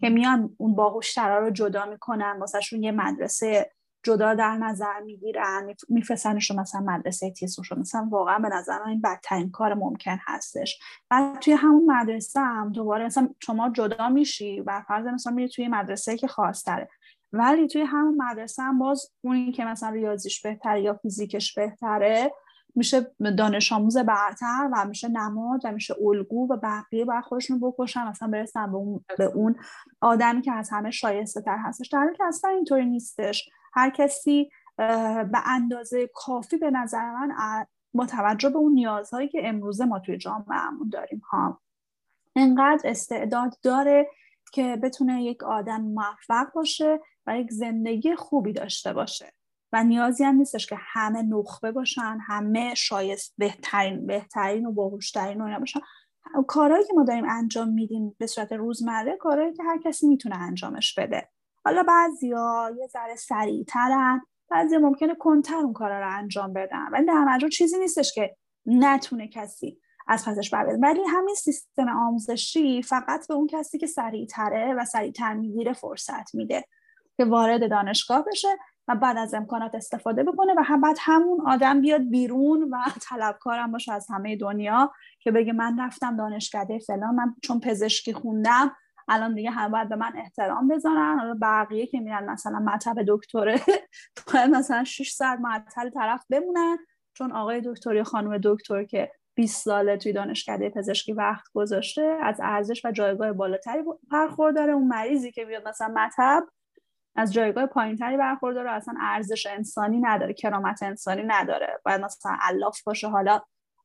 [0.00, 3.70] که میان اون باهوشترا رو جدا می‌کنن واسهشون یه مدرسه
[4.02, 9.50] جدا در نظر می‌گیرن میفرستنشون مثلا مدرسه تیسوشون مثلا واقعا به نظر من این بدترین
[9.50, 10.80] کار ممکن هستش.
[11.10, 15.68] و توی همون مدرسه هم دوباره مثلا شما جدا میشی و فرض مثلا میری توی
[15.68, 16.88] مدرسه که خاصتره.
[17.32, 22.32] ولی توی همون مدرسه هم باز اونی که مثلا ریاضیش بهتره یا فیزیکش بهتره
[22.74, 23.06] میشه
[23.38, 28.28] دانش آموز برتر و میشه نماد و میشه الگو و بقیه باید خودشون بکشن مثلا
[28.28, 29.56] برسن به اون, به اون
[30.00, 31.88] آدمی که از همه شایسته تر هستش.
[31.88, 33.48] در که اصلا اینطوری نیستش.
[33.72, 34.50] هر کسی
[35.32, 37.64] به اندازه کافی به نظر من
[37.94, 41.60] با توجه به اون نیازهایی که امروزه ما توی جامعهمون داریم ها.
[42.36, 44.06] انقدر استعداد داره
[44.50, 49.32] که بتونه یک آدم موفق باشه و یک زندگی خوبی داشته باشه.
[49.72, 55.58] و نیازی هم نیستش که همه نخبه باشن همه شایست بهترین بهترین و باهوشترین و
[55.58, 55.80] باشن.
[56.46, 60.94] کارهایی که ما داریم انجام میدیم به صورت روزمره کارهایی که هر کسی می‌تونه انجامش
[60.98, 61.28] بده.
[61.64, 66.88] حالا بعضیا یه ذره سریعترن بعضی ممکنه کنتر اون کارا رو انجام بدن.
[66.92, 72.82] ولی در مجموع چیزی نیستش که نتونه کسی از پسش بر ولی همین سیستم آموزشی
[72.82, 76.64] فقط به اون کسی که سریعتره و سریعتر می‌گیره فرصت میده
[77.16, 78.48] که وارد دانشگاه بشه
[78.88, 83.92] و بعد از امکانات استفاده بکنه و بعد همون آدم بیاد بیرون و طلبکارم باشه
[83.92, 88.76] از همه دنیا که بگه من رفتم دانشکده فلان من چون پزشکی خوندم
[89.08, 91.18] الان دیگه هم باید به من احترام بذارن.
[91.18, 93.60] حالا بقیه که میرن مثلا مطب دکتره
[94.32, 96.78] باید مثلا 6 ساعت معطل طرف بمونن.
[97.14, 102.40] چون آقای دکتر یا خانم دکتر که 20 ساله توی دانشکده پزشکی وقت گذاشته از
[102.42, 104.72] ارزش و جایگاه بالاتری برخورداره.
[104.72, 106.44] اون مریضی که میاد مثلا مطب
[107.16, 108.70] از جایگاه پایینتری برخورداره.
[108.70, 111.80] اصلا ارزش انسانی نداره کرامت انسانی نداره.
[111.84, 113.08] باید مثلا الاف باشه.
[113.08, 113.40] حالا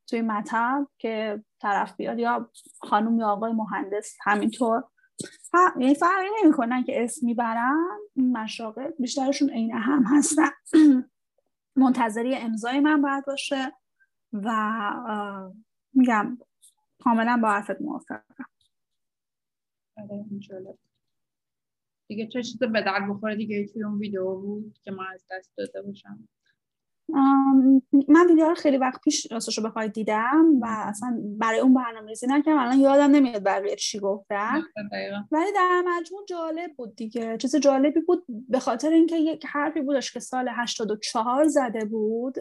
[0.08, 2.50] توی مطب که طرف بیاد یا
[2.82, 4.84] خانم یا آقای مهندس همینطور.
[5.80, 8.00] یعنی فرقی نمی‌کنن که اسم می‌برن.
[8.16, 10.50] مشاغل بیشترشون عین هم هستن.
[11.76, 13.72] منتظری امضای من باید باشه.
[14.34, 15.52] و
[15.94, 16.38] میگم
[17.04, 18.24] کاملا با حرفت موافقم.
[19.98, 20.26] آره،
[22.08, 25.52] دیگه چه چیز به درد بخوره دیگه توی اون ویدیو بود که ما از دست
[25.58, 26.28] داده باشم؟
[28.08, 32.28] من ویدیو رو خیلی وقت پیش راستش رو دیدم و اصلا برای اون برنامه ریزی
[32.28, 32.60] نکردم.
[32.60, 34.62] الان یادم نمیاد بقیه چی گفتن.
[35.32, 37.38] ولی در مجموع جالب بود دیگه.
[37.38, 42.36] چیز جالبی بود به خاطر اینکه یک حرفی بودش که سال 84 زده بود.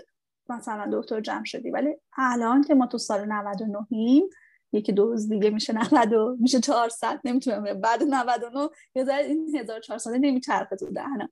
[0.52, 4.24] مثلا دکتر جمشدی ولی الان که ما تو سال 99 ایم
[4.72, 10.10] یکی دو روز دیگه میشه 90 میشه 400 نمی‌تونم بعد 99 یه ذره این 1400
[10.14, 11.28] نمیچرخه تو دهنم.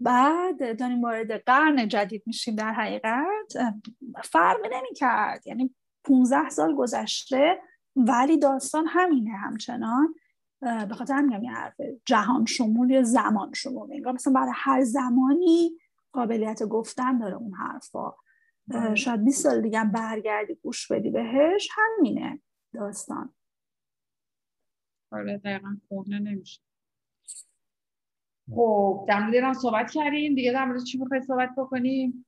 [0.00, 3.52] بعد داریم وارد قرن جدید میشیم در حقیقت.
[4.24, 5.46] فرقی نمی‌کرد.
[5.46, 7.58] یعنی 15 سال گذشته
[7.96, 10.14] ولی داستان همینه همچنان.
[10.60, 11.74] به خاطر همین حرف
[12.06, 13.92] جهان شمول یا زمان شمول.
[13.92, 15.78] انگار مثلا بعد هر زمانی
[16.12, 18.12] قابلیت گفتن داره اون حرفا.
[18.94, 22.40] شاید 20 سال دیگه برگردی گوش بدی بهش همینه
[22.74, 23.34] داستان.
[25.10, 26.60] آره دقیقا کهنه نمیشه.
[28.54, 30.34] خب در مورد صحبت کردیم.
[30.34, 32.26] دیگه در مورد چی می‌خوای صحبت بکنیم؟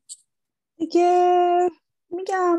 [0.77, 1.71] دیگه
[2.11, 2.59] میگم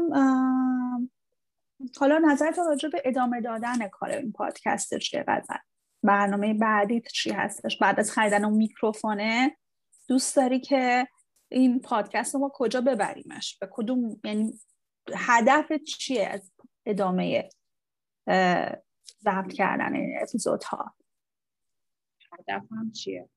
[1.99, 5.57] حالا نظرت راجع به ادامه دادن کار این پادکست چیه قضر
[6.03, 9.57] برنامه بعدی چی هستش؟ بعد از خریدن اون میکروفونه
[10.07, 11.07] دوست داری که
[11.49, 14.60] این پادکست رو ما کجا ببریمش؟ به کدوم یعنی
[15.15, 16.51] هدف چیه از
[16.86, 17.49] ادامه
[19.23, 20.95] ضبط کردن این اپیزودها؟
[22.31, 23.29] هدفم چیه؟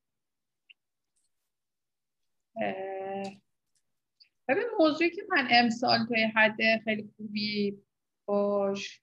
[4.47, 7.83] ببین موضوعی که من امسال توی حد خیلی خوبی
[8.25, 9.01] باش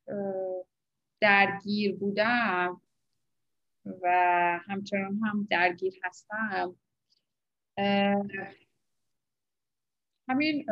[1.20, 2.80] درگیر بودم
[4.02, 4.08] و
[4.68, 6.76] همچنان هم درگیر هستم
[10.28, 10.66] همین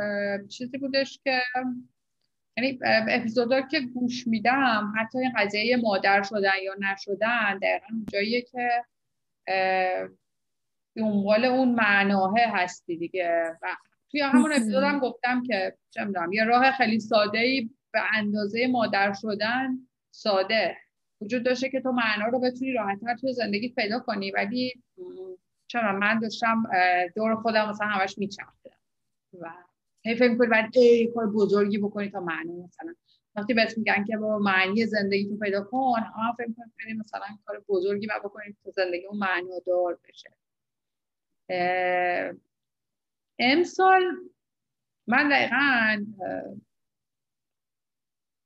[0.48, 1.42] چیزی بودش که
[2.56, 8.84] یعنی اپیزودا که گوش میدم حتی این قضیه مادر شدن یا نشدن دقیقا جاییه که
[10.96, 13.58] دنبال اون معناه هستی دیگه.
[13.62, 13.66] و
[14.10, 19.78] توی همون اپیزودم گفتم که چه یه راه خیلی ساده ای به اندازه مادر شدن
[20.10, 20.76] ساده.
[21.20, 24.72] وجود داشته که تو معنا رو بتونی راحتتر توی زندگی پیدا کنی ولی
[25.66, 26.62] چرا من داشتم
[27.16, 28.76] دور خودم مثلا همش میچرخیدم.
[29.40, 29.52] و
[30.02, 32.94] هی فکر کنی بعد ای کار بزرگی بکنی تا معنا مثلا.
[33.36, 37.64] وقتی بهت میگن که با معنی زندگی تو پیدا کن ها فکر کنی مثلا کار
[37.68, 40.30] بزرگی باید بکنی تا زندگی اون معنا دار بشه.
[43.38, 44.02] امسال
[45.06, 46.06] من دقیقا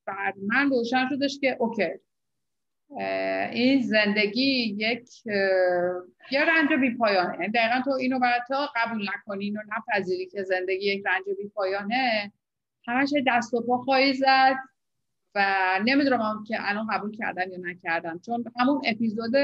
[0.07, 1.89] بر من روشن شدش که اوکی
[3.53, 5.27] این زندگی یک
[6.31, 10.43] یه رنج بی پایانه یعنی دقیقا تو اینو برای تا قبول نکنی و نپذیری که
[10.43, 12.33] زندگی یک رنج بی پایانه
[12.87, 14.57] همش دست و پا خواهی زد
[15.35, 15.45] و
[15.85, 18.19] نمی‌دونم که الان قبول کردن یا نکردن.
[18.19, 19.37] چون همون اپیزود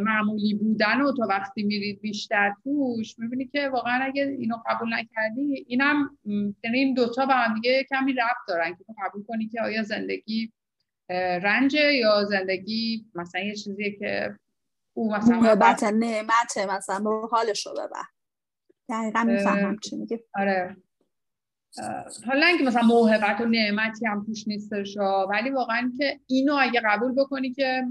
[0.00, 5.64] معمولی بودن و تو وقتی میرید بیشتر توش می‌بینی که واقعا اگه اینو قبول نکردی
[5.68, 6.18] اینم
[6.64, 9.82] یعنی این دوتا به هم دیگه کمی ربط دارن که تو قبول کنی که آیا
[9.82, 10.52] زندگی
[11.08, 14.38] رنجه یا زندگی مثلا یه چیزیه که
[14.96, 18.04] او مثلا محبت نعمته مثلا به حالش رو ببر.
[18.88, 20.76] دقیقا می‌فهمم چی میگه آره.
[22.26, 24.96] حالا اینکه مثلا موهبت و نعمتی هم توش نیستش
[25.30, 27.84] ولی واقعا که اینو اگه قبول بکنی که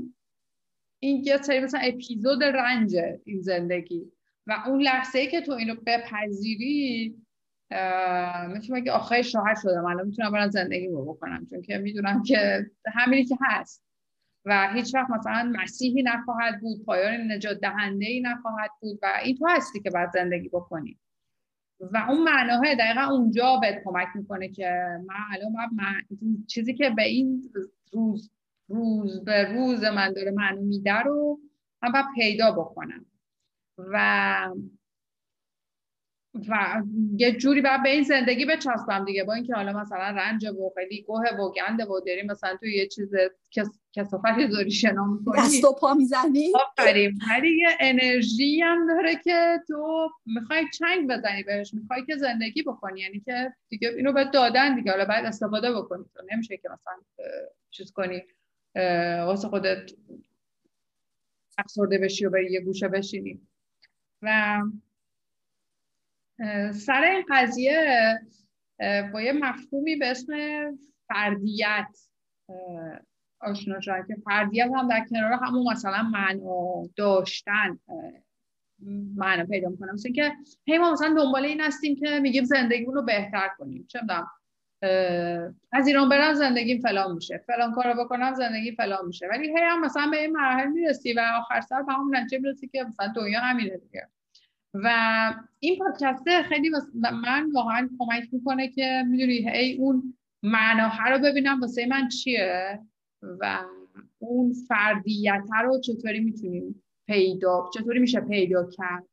[1.00, 2.96] این یه سری مثلا اپیزود رنج
[3.26, 4.12] این زندگی.
[4.48, 7.16] و اون لحظه ای که تو اینو بپذیری
[8.54, 12.66] می‌تونم که آخرش راحت شدم الان می‌تونم برم زندگی رو بکنم چون که می‌دونم که
[12.94, 13.84] همینی که هست.
[14.46, 19.36] و هیچ وقت مثلا مسیحی نخواهد بود پایان نجات دهنده ای نخواهد بود و این
[19.36, 21.00] تو هستی که باید زندگی بکنی.
[21.80, 25.54] و اون معناه دقیقا اونجا بهت کمک می‌کنه که من الان
[26.48, 27.52] چیزی که به این
[27.94, 28.32] روز
[28.68, 31.40] روز به روز من داره منو میده رو
[31.84, 33.06] من باید پیدا بکنم.
[33.78, 34.50] و
[36.50, 36.84] و
[37.18, 41.02] یه جوری باید به این زندگی بچسبم دیگه با اینکه حالا مثلا رنج و خیلی
[41.02, 43.14] گوه و گنده و داریم مثلا تو یه چیز
[43.94, 45.38] کسافت داری شنا می‌کنی.
[45.38, 47.20] دست و پا می‌زنی؟ آفرین.
[47.30, 53.02] ولی یه انرژی هم داره که تو می‌خوای چنگ بزنی بهش می‌خوای که زندگی بکنی.
[53.02, 54.92] یعنی که دیگه اینو به دادن دیگه.
[54.92, 56.06] حالا باید استفاده بکنی.
[56.16, 56.94] تو نمیشه که مثلا
[57.72, 58.24] چیز کنی
[59.26, 59.92] واسه خودت
[61.58, 63.42] افسرده بشی و بری یه گوشه بشینی.
[64.22, 64.62] و
[66.74, 68.20] سر این قضیه
[69.14, 70.34] با یه مفهومی به اسم
[71.08, 71.98] فردیت
[73.42, 77.80] آشنا شدن که فردیت هم در کنار همون مثلا معنا داشتن
[79.16, 80.34] معنا پیدا می‌کنم مثل که
[80.66, 83.86] هی ما مثلا دنبال این هستیم که میگیم زندگیمون رو بهتر کنیم.
[83.88, 84.28] چه می‌دونم
[85.72, 89.28] از ایران برم زندگیم فلان میشه فلان کارو بکنم زندگی فلان میشه.
[89.28, 92.68] ولی هی هم مثلا به این مراحل می‌رسی و آخر سر به همون نتیجه می‌رسی
[92.68, 94.08] که مثلا دنیا همینه دیگه.
[94.74, 94.90] و
[95.60, 101.86] این پادکسته خیلی من واقعا کمک می‌کنه که می‌دونی ای اون معناها رو ببینم واسه
[101.86, 102.80] من چیه
[103.22, 103.64] و
[104.20, 109.04] اون فردیت رو چطوری می‌تونیم پیدا چطوری میشه پیدا کرد.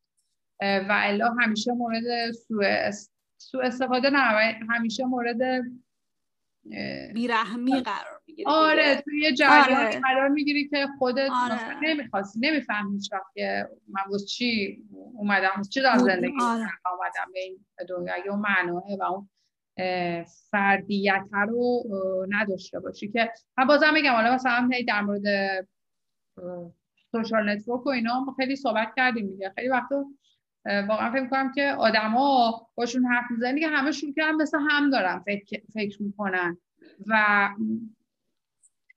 [0.63, 4.19] و الا همیشه مورد سوء استفاده نه
[4.69, 5.65] همیشه مورد
[7.15, 10.01] بیرحمی قرار می‌گیری آره توی جریان آره.
[10.01, 11.77] قرار می‌گیری که خودت آره.
[11.83, 14.83] نمی‌خواستی نمی‌فهمی هیچ که من چی
[15.15, 16.69] اومدم چی دارم زندگی آره.
[16.93, 19.29] اومدم به این دنیا اون معناه و اون
[20.51, 21.83] فردیت رو
[22.29, 25.25] نداشته باشی که من بازم میگم حالا مثلا در مورد
[27.13, 30.05] سوشال نتورک و اینا ما خیلی صحبت کردیم میگه خیلی وقتا
[30.65, 35.19] واقعا فکر می‌کنم که آدما باشون حرف می‌زنی که همه شروع کردن مثل هم دارن
[35.19, 36.59] فکر, فکر می‌کنن
[37.07, 37.49] و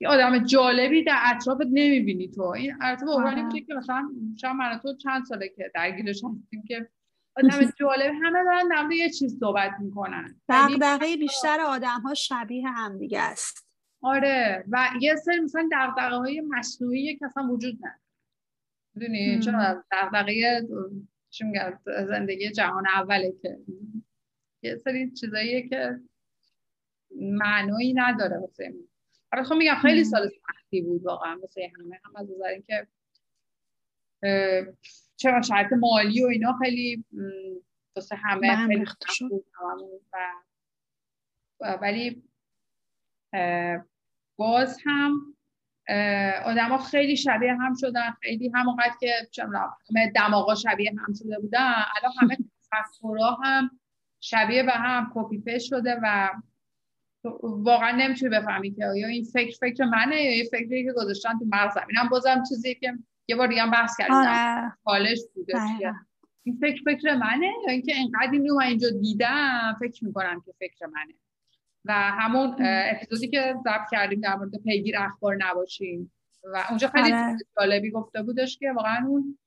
[0.03, 2.41] یه آدم جالبی در اطرافت نمی‌بینی تو.
[2.41, 3.61] این البته واقعا آره.
[3.61, 4.09] که مثلا
[4.41, 6.89] شما من تو چند ساله که درگیرش هستیم که
[7.35, 10.41] آدم جالب همه دارن در یه چیز صحبت می‌کنن.
[10.49, 13.67] دقیقه بیشتر آدم ها شبیه هم دیگه است.
[14.01, 17.99] آره و یه سری مثلا دقدقه های مصنوعی که اصلا وجود نداره.
[18.95, 20.67] می‌دونی؟ چون دقدقه
[21.29, 23.57] چی میگن زندگی جهان اوله که.
[24.61, 25.99] یه سری چیزاییه که
[27.15, 28.73] معنایی نداره واسه
[29.33, 31.99] من خب میگم خیلی سال سختی بود واقعا واسه همه.
[32.03, 32.87] هم از نظر اینکه
[35.15, 37.05] چرا شرط مالی و اینا خیلی
[37.95, 38.85] واسه همه خیلی
[39.29, 39.45] بود
[41.61, 42.23] و ولی
[44.35, 45.35] باز هم
[46.45, 48.11] آدما خیلی شبیه هم شدن.
[48.21, 49.29] خیلی همونقدر که
[49.89, 51.73] همه دماغا شبیه هم شده بودن.
[51.95, 52.37] الان همه
[52.71, 53.79] تفکرها هم
[54.19, 56.29] شبیه به هم کپی پیش شده و
[57.41, 61.45] واقعا نمی‌تونی بفهمی که آیا این فکر فکر منه یا این فکری که گذاشتن تو
[61.51, 62.93] مغزم اینم بازم چیزی که
[63.27, 64.73] یه بار دیگه بحث کردیم.
[64.83, 65.95] حالش بوده آره.
[66.43, 70.85] این فکر فکر منه یا اینکه اینقدر اینو من اینجا دیدم فکر می‌کنم که فکر
[70.85, 71.13] منه
[71.85, 76.11] و همون اپیزودی که ضبط کردیم در مورد پیگیر اخبار نباشیم
[76.43, 77.37] و اونجا خیلی آره.
[77.59, 79.37] جالبی گفته بودش که واقعا اون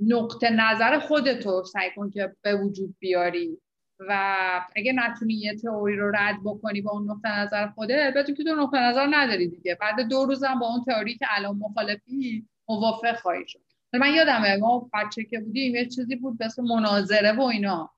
[0.00, 3.58] نقطه نظر خودتو سعی کن که به وجود بیاری
[3.98, 4.40] و
[4.76, 8.54] اگه نتونی یه تئوری رو رد بکنی با اون نقطه نظر خوده بدون که تو
[8.54, 9.74] نقطه نظر نداری دیگه.
[9.80, 13.60] بعد دو روزم با اون تئوری که الان مخالفی موافق خواهی شد.
[13.92, 17.90] من یادمه ما بچه که بودیم یه چیزی بود مثل مناظره و اینا.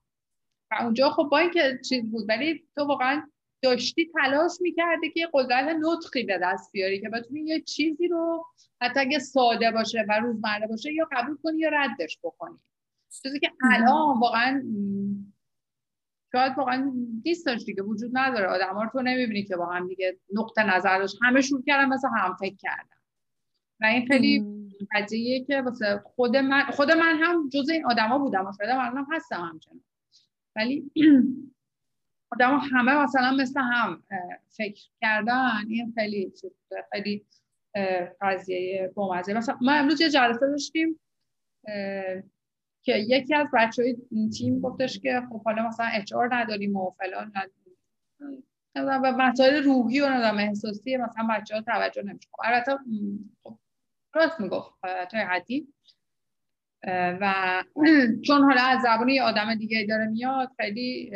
[0.71, 3.23] و اونجا خب با اینکه چیز بود ولی تو واقعا
[3.63, 8.47] داشتی تلاش می‌کردی که قدرت نطقی به دست بیاری که بتونی یه چیزی رو
[8.81, 12.59] حتی اگه ساده باشه و روزمره باشه یا قبول کنی یا ردش بکنی.
[13.23, 14.63] چیزی که الان واقعا
[16.33, 16.93] شاید واقعا
[17.25, 18.47] نیست دیگه وجود نداره.
[18.47, 21.19] آدم ها رو تو نمی‌بینی که با هم دیگه نقطه نظر داشت.
[21.23, 22.97] همه شروع کردن مثل هم فکر کردن.
[23.81, 24.45] و این خیلی
[24.95, 29.07] قضیه که واسه خود من خود من هم جز این آدما بودم و شاید هم
[29.13, 29.85] هستم همچنان.
[30.57, 30.91] ولی
[32.33, 34.03] آدم همه مثلا مثل هم
[34.49, 35.65] فکر کردن.
[35.69, 36.33] این خیلی
[36.93, 37.27] خیلی
[38.21, 39.35] قضیه بامزه.
[39.35, 41.01] مثلا ما امروز یه جلسه داشتیم
[42.83, 43.97] که یکی از بچه های
[44.31, 47.33] تیم گفتش که خب حالا مثلا اچ نداریم و فلان
[48.75, 52.29] و مسائل روحی و نظام احساسی مثلا بچه ها توجه نمیشه.
[52.33, 52.79] خب البته
[53.43, 53.59] خب
[54.15, 55.69] راست می‌گفت تا حدی
[57.21, 57.35] و
[58.27, 61.13] چون حالا از زبان یه آدم دیگه داره میاد خیلی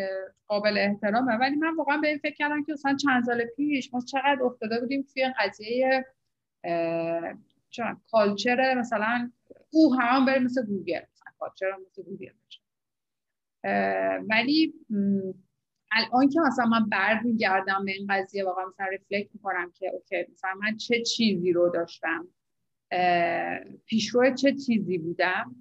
[0.47, 1.37] قابل احترامه.
[1.37, 4.81] ولی من واقعا به این فکر کردم که مثلا چند سال پیش ما چقدر افتاده
[4.81, 6.05] بودیم توی قضیه
[8.11, 9.31] culture مثلا
[9.71, 11.01] او هم بره مثل گوگل.
[11.47, 12.33] مثلا مثل گوگل
[14.29, 14.75] ولی
[15.93, 20.55] الان که مثلا من برمیگردم به این قضیه واقعا مثلا reflect می‌کنم که okay مثلا
[20.55, 22.29] من چه چیزی رو داشتم؟
[23.87, 25.57] پیشرو چه چیزی بودم؟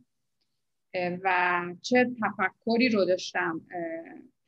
[1.23, 3.61] و چه تفکری رو داشتم؟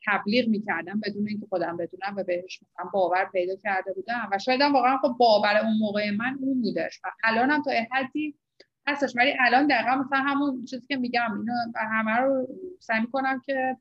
[0.06, 2.60] تبلیغ می‌کردم بدون اینکه خودم بدونم و بهش
[2.92, 4.28] باور پیدا کرده بودم.
[4.32, 7.00] و شاید واقعا خب باور اون موقع من اون بودش.
[7.04, 8.34] و الانم تا حدی
[8.86, 9.16] هستش.
[9.16, 12.48] ولی الان دقیقا مثلا همون چیزی که میگم اینو همه رو
[12.80, 13.76] سعی کنم که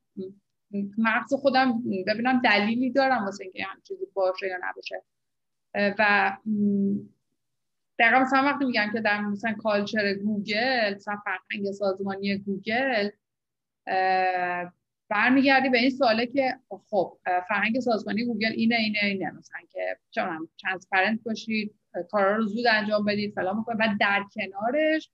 [0.98, 5.04] مغز خودم ببینم دلیلی دارم واسه اینکه هم چیزی باشه یا نباشه.
[6.00, 6.38] و
[8.00, 13.10] دقیقا مثلا وقتی میگم که در مثلا culture گوگل مثلا فرهنگ سازمانی گوگل
[15.10, 19.32] برمیگردی به این سواله که خب فرهنگ سازمانی گوگل اینه اینه اینه.
[19.32, 21.76] مثلا که چون transparent باشید
[22.12, 25.10] کارا رو زود انجام بدید فلان می‌کنه و در کنارش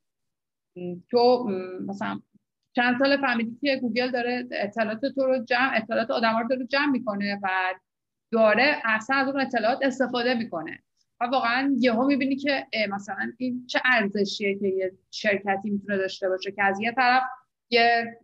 [1.12, 1.50] تو
[1.88, 2.20] مثلا
[2.76, 6.92] چند سال فهمیدی که گوگل داره اطلاعات تو رو جمع اطلاعات آدم رو داره جمع
[6.92, 7.50] می‌کنه و
[8.32, 10.84] داره اصلا از اون اطلاعات استفاده می‌کنه.
[11.22, 16.52] و واقعا یهو می‌بینی که مثلا این چه ارزشیه که یه شرکتی می‌تونه داشته باشه
[16.52, 17.24] که از یه طرف
[17.70, 18.18] یه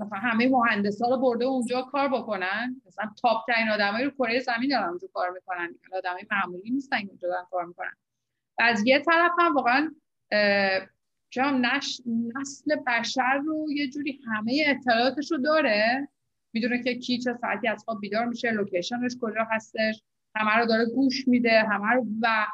[0.00, 4.70] مثلا همه مهندسا رو برده اونجا کار بکنن؟ مثلا تاپ ترین آدمایی رو کره زمین
[4.70, 7.96] دارن اونجا کار می‌کنن آدمای معمولی نیستن اونجا دارن کار می‌کنن.
[8.58, 9.94] از یه طرف هم واقعا
[11.30, 12.00] چون نش...
[12.36, 16.08] نسل بشر رو یه جوری همه اطلاعاتش رو داره.
[16.52, 20.02] می‌دونه که کی چه ساعتی از خواب بیدار میشه location ش کجا هستش
[20.34, 22.46] همه رو داره گوش میده همه رو و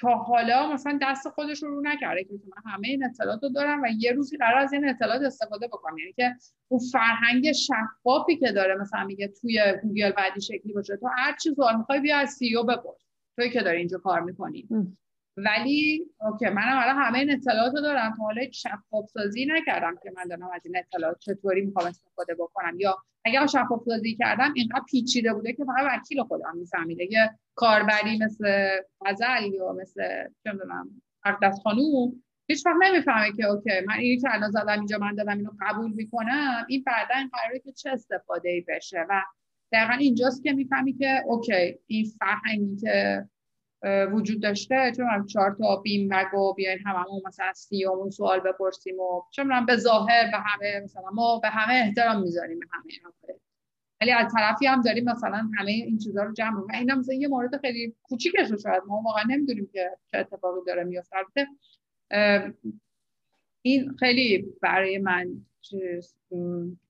[0.00, 3.82] تا حالا مثلا دست خودش رو رو نکرده که من همه این اطلاعات رو دارم
[3.82, 6.34] و یه روزی قرار از این اطلاعات استفاده بکنم یعنی که
[6.68, 11.58] اون فرهنگ شفافی که داره مثلا میگه توی گوگل بعدی شکلی باشه تو هر چیز
[11.58, 13.06] رو می‌خوای بیا از CEO بپرس.
[13.36, 14.68] توی که داری اینجا کار می‌کنی.
[15.36, 18.14] ولی okay منم الان همه این اطلاعات رو دارم.
[18.16, 22.80] تا حالا شفاف سازی نکردم که من دارم از این اطلاعات چطوری می‌خوام استفاده بکنم.
[22.80, 27.12] یا اگر شفاف سازی کردم اینقدر پیچیده بوده که فقط وکیل خودم میفهمیده.
[27.12, 28.68] یه کاربری مثل
[29.06, 30.02] غزل یا مثل
[30.44, 34.98] چه می‌دونم اقدس خانوم هیچ وقت نمی‌فهمه که OK من اینی که الان زدم اینجا
[34.98, 36.66] من دادم اینو قبول می‌کنم.
[36.68, 39.22] این بعدا قراره که چه استفاده ای بشه؟ و
[39.72, 43.24] دقیقا اینجاست که می‌فهمی که OK این فرهنگی که
[44.12, 44.92] وجود داشته.
[44.96, 49.76] چون هم چهار تا بیم و بیاین هممون مثلا سیامون سوال بپرسیم و چون به
[49.76, 52.92] ظاهر به همه مثلا ما به همه احترام می‌ذاریم به همه
[54.00, 57.28] ولی از طرفی هم داریم مثلا همه این چیزا رو جمع و اینا مثلا یه
[57.28, 61.46] مورد خیلی کوچیکش رو شاید ما واقعا نمی‌دونیم که چه اتفاقی داره میفته
[63.62, 65.28] این خیلی برای من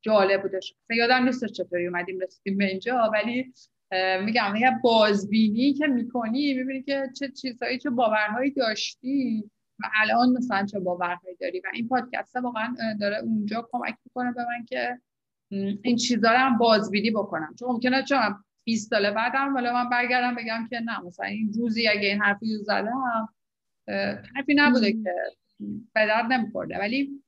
[0.03, 3.53] جالب بودش یادم نیست چطوری اومدیم رسیدیم به اینجا ولی
[4.25, 9.45] میگم یه بازبینی که می‌کنی می‌بینی که چه چیزهایی چه باورهایی داشتی.
[9.79, 14.43] و الان مثلا چه باورهایی داری؟ و این پادکست واقعا داره اونجا کمک می‌کنه به
[14.43, 15.01] من که
[15.83, 17.55] این چیزها رو هم بازبینی بکنم.
[17.59, 21.89] چون ممکنه چون 20 سال بعدم ولی من برگردم بگم که نه مثلا این روزی
[21.89, 23.29] اگه این حرفی رو زدم
[24.37, 25.15] حرفی نبوده که
[25.95, 26.79] به درد نمیخورده.
[26.79, 27.23] ولی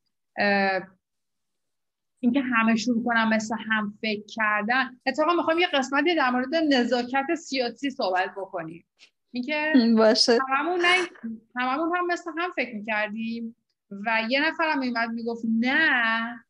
[2.24, 5.00] اینکه همه شروع کنم مثل هم فکر کردن.
[5.06, 8.84] اتفاقا می‌خوام یه قسمتی در مورد نزاکت سیاسی صحبت بکنیم.
[9.32, 10.38] اینکه باشه.
[10.48, 10.80] هممون
[11.56, 13.56] هممون هم مثل هم فکر می‌کردیم
[13.90, 16.44] و یه نفر هم میمد می‌گفت نه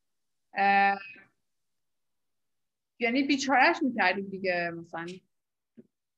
[2.99, 5.07] یعنی بیچارش می‌کردیم دیگه مثلا.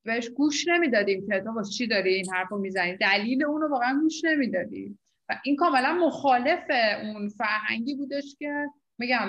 [0.03, 3.69] بهش گوش نمی‌دادیم که تو واسه چی داری این حرف رو می‌زنی؟ دلیل اون رو
[3.71, 4.99] واقعا گوش نمی‌دادیم.
[5.29, 6.65] و این کاملا مخالف
[7.03, 8.67] اون فرهنگی بودش که
[8.99, 9.29] میگم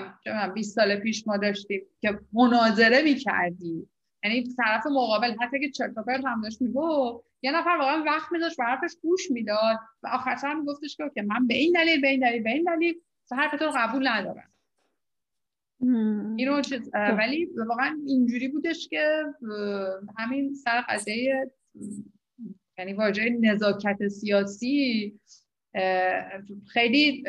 [0.53, 3.89] 20 سال پیش ما داشتیم که مناظره می‌کردیم
[4.23, 8.31] یعنی طرف مقابل حتی که چرت و پرت هم داشت می‌گفت یه نفر واقعا وقت
[8.31, 12.07] میذاشت و حرفش گوش می‌داد و آخرش هم گفتش که من به این دلیل به
[12.07, 12.95] این دلیل به این دلیل
[13.31, 14.51] حرفتون قبول ندارم.
[16.37, 19.23] اینو چیز ولی واقعا اینجوری بودش که
[20.17, 21.51] همین سر قضیه
[22.77, 25.13] یعنی واژه نزاکت سیاسی
[26.67, 27.23] خیلی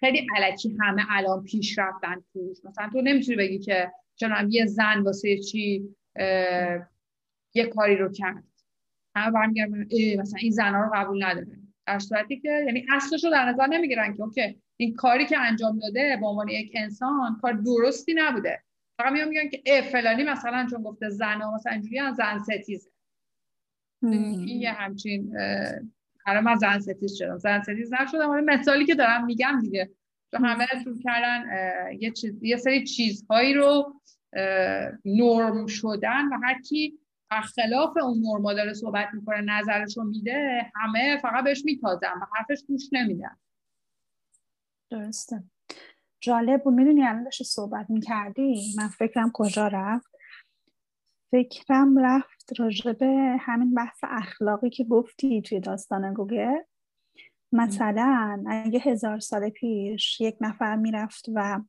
[0.00, 2.64] خیلی علکی همه الان پیش رفتن توش.
[2.64, 5.88] مثلا تو نمی‌تونی بگی که چون یه زن واسه چی
[7.54, 8.44] یه کاری رو کرد.
[9.14, 9.86] همه برمیگردن
[10.18, 11.58] مثلا این زنها رو قبول نداره.
[11.86, 15.78] در صورتی که یعنی اصلش رو در نظر نمی‌گیرن که OK این کاری که انجام
[15.78, 18.62] داده به عنوان یک انسان کار درستی نبوده.
[18.98, 22.90] فقط میان میگن که اه فلانی مثلا چون گفته زن ها مثلا اینجوری زن ستیزه.
[24.02, 25.32] این یه همچین
[26.26, 27.38] حالا من زن ستیز شدم.
[27.38, 28.30] زن ستیز نشدم.
[28.30, 29.90] ولی مثالی که دارم میگم دیگه.
[30.30, 31.44] تو همه شروع کردن
[32.00, 34.00] یه چیز یه سری چیزهایی رو
[35.04, 36.98] نرم شدن و هر کی
[37.30, 42.62] خلاف اون نرما داره صحبت می‌کنه نظرش رو میده همه فقط بهش میتازن و حرفش
[42.68, 43.36] گوش نمیدن.
[44.90, 45.42] درسته.
[46.20, 46.74] جالب بود.
[46.74, 50.15] می‌دونی الان داشتی صحبت می‌کردی؟ من فکرم کجا رفت؟
[51.30, 56.58] فکرم رفت راجع به همین بحث اخلاقی که گفتی توی داستان گوگل.
[57.52, 61.60] مثلا اگه هزار سال پیش یک نفر می‌رفت و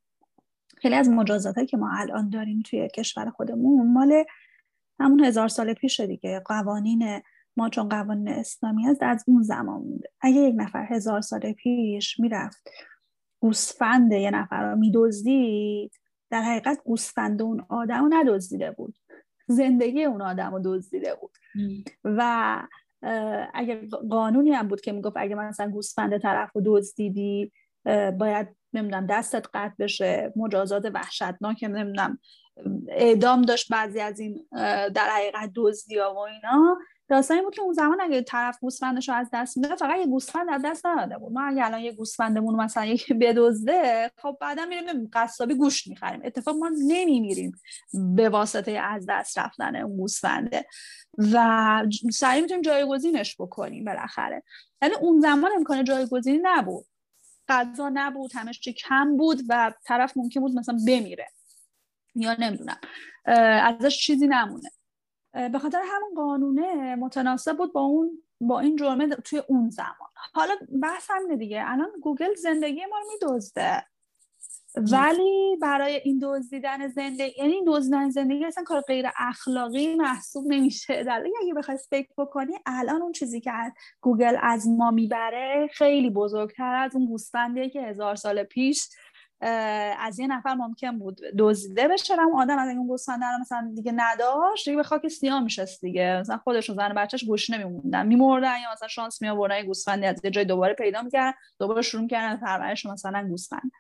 [0.78, 4.24] خیلی از مجازات که ما الان داریم توی کشور خودمون مال
[5.00, 6.40] همون هزار سال پیش دیگه.
[6.46, 7.22] قوانین
[7.58, 10.10] ما چون قوانین اسلامی هست از اون زمان مونده.
[10.22, 12.70] اگه یک نفر هزار سال پیش می‌رفت
[13.40, 15.92] گوسفند یه نفر رو میدزدید
[16.30, 18.96] در حقیقت گوسفند اون آدم رو ندزدیده بود.
[19.48, 21.32] زندگی اون آدم رو دزدیده بود.
[22.04, 22.62] و
[23.54, 27.52] اگه قانونی هم بود که می‌گفت اگه مثلا گوسفند طرف رو دزدیدی
[28.18, 32.20] باید نمی‌دونم دستت قطع بشه مجازات وحشتناک نمی‌دونم
[32.90, 34.48] اعدام داشت بعضی از این
[34.96, 36.78] در حقیقت دزدی و اینا.
[37.10, 40.50] داستانی بود که اون زمان اگه طرف گوسفندش رو از دست میده فقط یه گوسفند
[40.50, 41.34] از دست نداده بود.
[41.34, 46.22] ما اگه الان یه گوسفندمون مثلا یکی بدزده خب بعدا میریم قصابی گوشت می‌خریم.
[46.24, 47.52] اتفاق ما نمیمیریم
[48.16, 50.66] به واسطه از دست رفتن اون گوسفنده.
[51.18, 54.44] و سریع می‌تونیم جایگزینش بکنیم بالاخره.
[54.82, 56.86] یعنی اون زمان امکان جایگزینی نبود.
[57.48, 61.28] غذا نبود همش چی کم بود و طرف ممکن بود مثلا بمیره.
[62.16, 62.80] یا نمی‌دونم.
[63.26, 64.70] ازش چیزی نمونه.
[65.34, 70.10] به خاطر همون قانونه متناسب بود با اون با این جرمه توی اون زمان.
[70.34, 71.64] حالا بحث همینه دیگه.
[71.66, 73.84] الان گوگل زندگی ما رو میدزده.
[74.92, 81.04] ولی برای این دزدیدن زندگی یعنی این دزدیدن زندگی اصلا کار غیر اخلاقی محسوب نمیشه.
[81.04, 83.52] در اگه بخوای فکر بکنی الان اون چیزی که
[84.02, 88.90] گوگل از ما می‌بره خیلی بزرگتر از اون گوسفندیه که هزار سال پیش
[90.00, 93.92] از یه نفر ممکن بود دزدیده بشه اون آدم از اون گوسفند رو مثلا دیگه
[93.96, 96.18] نداشت دیگه به خاک سیاه میشست دیگه.
[96.20, 100.32] مثلا خودشون زن بچهش گوش نمیموندن میمردن یا مثلا شانس می آوردن گوسفندی از یه
[100.32, 103.72] جای دوباره پیدا می‌کردن دوباره شروع می‌کردن پرورش مثلا گوسفند.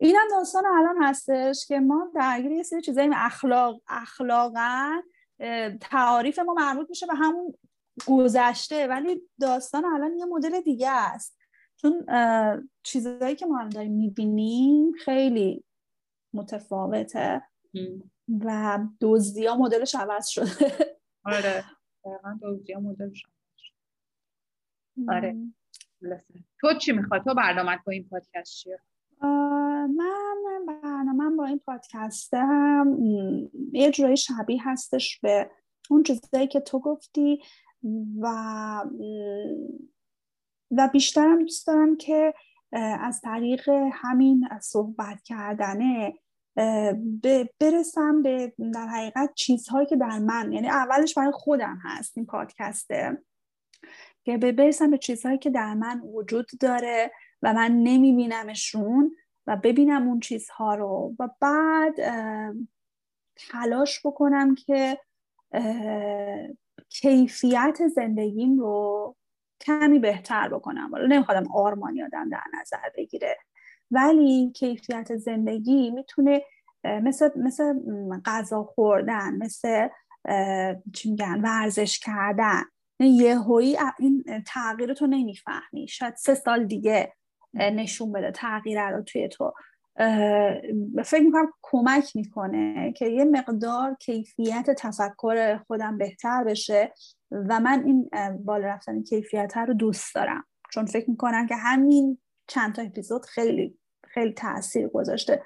[0.00, 4.90] اینم داستان الان هستش که ما درگیر یه سری چیزایی اخلاق اخلاقا
[5.80, 7.54] تعاریف ما مربوط میشه به همون
[8.06, 11.39] گذشته ولی داستان الان یه مدل دیگه است.
[11.80, 12.06] چون
[12.82, 15.64] چیزهایی که ما داریم می‌بینیم خیلی
[16.34, 17.42] متفاوته
[18.44, 20.46] و دزدی ها مدلش عوض شده.
[21.24, 21.64] آره
[22.42, 23.26] دزدی ها مدلش
[25.08, 25.36] آره
[26.60, 28.80] تو چی می‌خواد تو برنامه با این پادکست چیه؟
[29.96, 32.96] من برنامه با این پادکستم
[33.72, 35.50] یه جورایی شبیه هستش به
[35.90, 37.42] اون چیزایی که تو گفتی
[38.20, 38.26] و
[40.70, 42.34] و بیشترم دوست دارم که
[42.72, 46.14] از طریق همین صحبت کردنه
[47.60, 53.22] برسم به در حقیقت چیزهایی که در من یعنی اولش برای خودم هست این پادکسته
[54.24, 57.12] که برسم به چیزهایی که در من وجود داره
[57.42, 59.16] و من نمیبینمشون
[59.46, 61.94] و ببینم اون چیزها رو و بعد
[63.36, 64.98] تلاش بکنم که
[66.88, 69.16] کیفیت زندگیم رو
[69.60, 70.90] کمی بهتر بکنم.
[70.92, 73.36] حالا نمیخوادم آرمانی آدم در نظر بگیره.
[73.90, 76.42] ولی کیفیت زندگی می‌تونه
[76.84, 77.74] مثل مثل
[78.24, 79.88] غذا خوردن مثل
[80.94, 82.62] چی میگن ورزش کردن.
[83.46, 85.88] هایی این تغییر تو نمی‌فهمی.
[85.88, 87.12] شاید سه سال دیگه
[87.54, 89.52] نشون بده تغییر رو توی تو.
[91.04, 96.92] فکر می‌کنم کمک می‌کنه که یه مقدار کیفیت تفکر خودم بهتر بشه
[97.30, 98.10] و من این
[98.44, 100.44] بالا رفتن کیفیت رو دوست دارم.
[100.72, 105.42] چون فکر می‌کنم که همین چند تا اپیزود خیلی خیلی تاثیر گذاشته.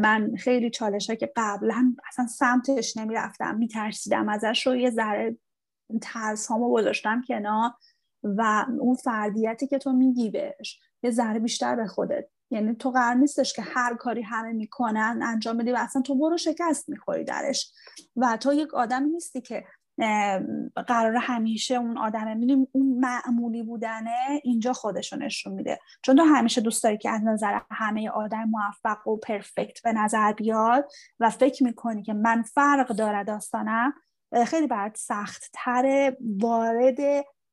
[0.00, 5.36] من خیلی چالش که قبلا اصلا سمتش نمی‌رفتم میترسیدم ازش رو یه ذره
[6.02, 7.70] ترس هامو گذاشتم کنار
[8.22, 13.14] و اون فردیتی که تو میگی بهش یه ذره بیشتر به خودت یعنی تو قرار
[13.14, 17.72] نیستش که هر کاری همه می‌کنن انجام بدی و اصلا تو برو شکست می‌خوری درش.
[18.16, 19.64] و تو یک آدمی نیستی که
[20.86, 25.78] قرار همیشه اون آدمه می‌دونی اون معمولی بودنه اینجا خودشو نشون میده.
[26.02, 30.32] چون تو همیشه دوست داری که از نظر همه آدم موفق و پرفکت به نظر
[30.32, 30.90] بیاد
[31.20, 33.94] و فکر می‌کنی که من فرق داره داستانم
[34.46, 36.98] خیلی بعد سخت تره وارد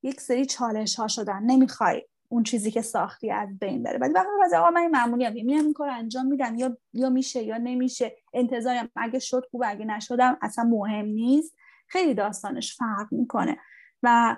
[0.03, 1.43] یک سری چالش ها شدن.
[1.43, 3.97] نمی‌خوای اون چیزی که ساختی از بین بره.
[3.97, 7.43] ولی وقتی از آقا من معمولی هم میرم این کار انجام میدم یا یا میشه
[7.43, 11.57] یا نمیشه انتظارم اگه شد خوب اگه نشدم اصلا مهم نیست.
[11.87, 13.57] خیلی داستانش فرق می‌کنه
[14.03, 14.37] و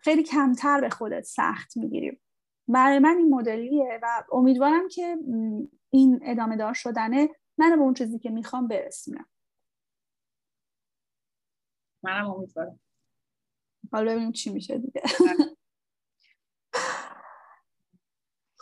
[0.00, 2.20] خیلی کمتر به خودت سخت می‌گیریم
[2.68, 5.16] برای من این مدلیه و امیدوارم که
[5.90, 7.28] این ادامه دار شدنه
[7.58, 9.26] منو به اون چیزی که می‌خوام برسونم
[12.02, 12.80] منم امیدوارم.
[13.92, 15.02] حالا ببینیم چی میشه دیگه.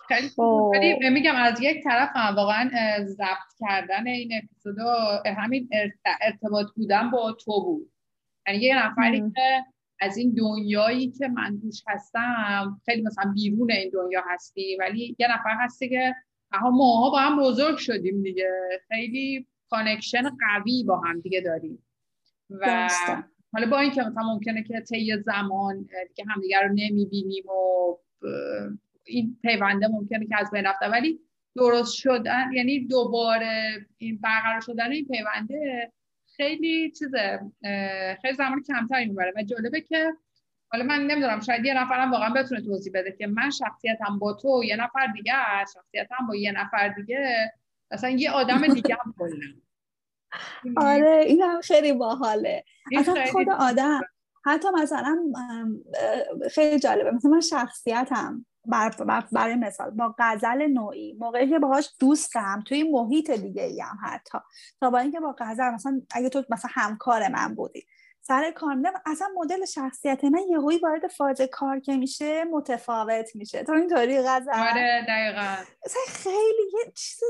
[0.09, 0.73] خیلی خب.
[1.13, 2.71] میگم از یک طرف هم واقعا
[3.05, 4.77] ضبط کردن این اپیزود
[5.27, 5.69] همین
[6.21, 7.93] ارتباط بودن با تو بود.
[8.47, 9.65] یعنی یه نفری که
[10.01, 15.27] از این دنیایی که من دوش هستم خیلی مثلا بیرون این دنیا هستی ولی یه
[15.35, 16.15] نفر هستی که
[16.63, 18.51] ماها با هم بزرگ شدیم دیگه.
[18.89, 21.87] خیلی connection قوی با هم دیگه داریم.
[22.51, 22.89] و
[23.53, 27.97] حالا با اینکه مثلا ممکنه که طی زمان دیگه همدیگه رو نمی‌بینیم و
[29.09, 31.21] این پیونده ممکنه که از بین رفته ولی
[31.57, 35.93] درست شدن یعنی دوباره این برقرار شدن این پیونده
[36.37, 37.41] خیلی چیزه
[38.23, 39.33] خیلی زمان کمتری می‌بره.
[39.37, 40.13] و جالبه که
[40.73, 44.65] حالا من نمی‌دونم شاید یه نفرم واقعا بتونه توضیح بده که من شخصیتم با تو
[44.65, 45.33] یه نفر دیگه
[45.75, 47.53] شخصیتم با یه نفر دیگه
[47.91, 49.15] اصلا یه آدم دیگه هم
[50.77, 52.65] آره این هم خیلی باحاله.
[52.97, 54.01] اصلا خود آدم
[54.45, 55.19] حتی مثلا
[56.51, 58.47] خیلی جالبه مثلا من شخصیتم.
[59.33, 64.39] برای مثال با غزل نوعی موقعی که باهاش دوستم توی محیط دیگه ای هم حتی.
[64.81, 67.87] تا با اینکه با غزل مثلا اگه تو مثلا همکار من بودی
[68.21, 73.63] سر کار اصلا مدل شخصیت من یهویی وارد فاز کار که میشه متفاوت میشه.
[73.63, 75.57] تو اینطوری غزل؟ آره دقیقا.
[76.09, 77.21] خیلی یه چیز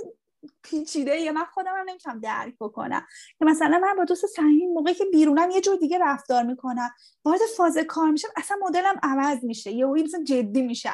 [0.62, 3.06] پیچیده یه من خودم هم نمی‌تونم درک بکنم.
[3.38, 6.90] که مثلا من با دوست صمیمی موقعی که بیرونم یه جور دیگه رفتار می‌کنم
[7.24, 9.70] وارد فاز کار میشم اصلا مدلم عوض میشه.
[9.72, 10.90] یه مثلا جدی میشه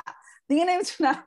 [0.48, 1.26] دیگه نمی‌تونم.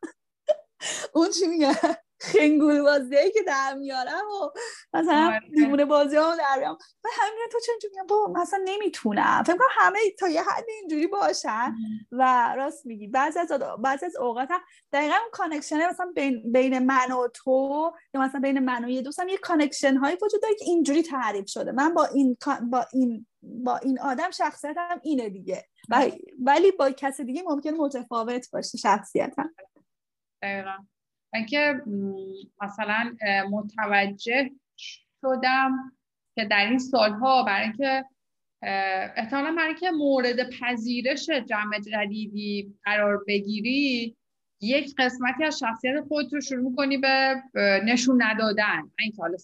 [1.13, 1.79] اون چی میگه؟
[2.19, 4.49] خنگول بازی که در میارم و
[4.93, 5.39] مثلا آره.
[5.55, 6.77] دیمونه بازی ها در میارم.
[7.03, 9.43] و همین تو چون میگم؟ با مثلا نمی‌تونم.
[9.43, 11.75] فکر کنم همه تا یه حد اینجوری باشن
[12.11, 13.07] و راست میگی.
[13.07, 14.59] بعضی از بعضی از اوقات هم
[14.93, 19.01] دقیقا اون connection مثلا بین, بین من و تو یا مثلا بین من و یه
[19.01, 21.71] دوستم یه connection هایی وجود داره که اینجوری تعریف شده.
[21.71, 22.37] من با این
[22.71, 23.27] با این
[23.63, 25.65] با این آدم شخصیتم اینه دیگه.
[26.39, 29.53] ولی با کس دیگه ممکن متفاوت باشه شخصیتم.
[30.41, 30.77] دقیقا.
[31.33, 31.81] اینکه
[32.61, 33.15] مثلا
[33.51, 34.49] متوجه
[35.21, 35.97] شدم
[36.35, 38.05] که در این سالها برای اینکه
[39.15, 44.17] احتمالا برای اینکه مورد پذیرش جمع جدیدی قرار بگیری
[44.61, 47.43] یک قسمتی از شخصیت خودت رو شروع کنی به
[47.85, 48.81] نشون ندادن.
[48.81, 49.37] من این حالا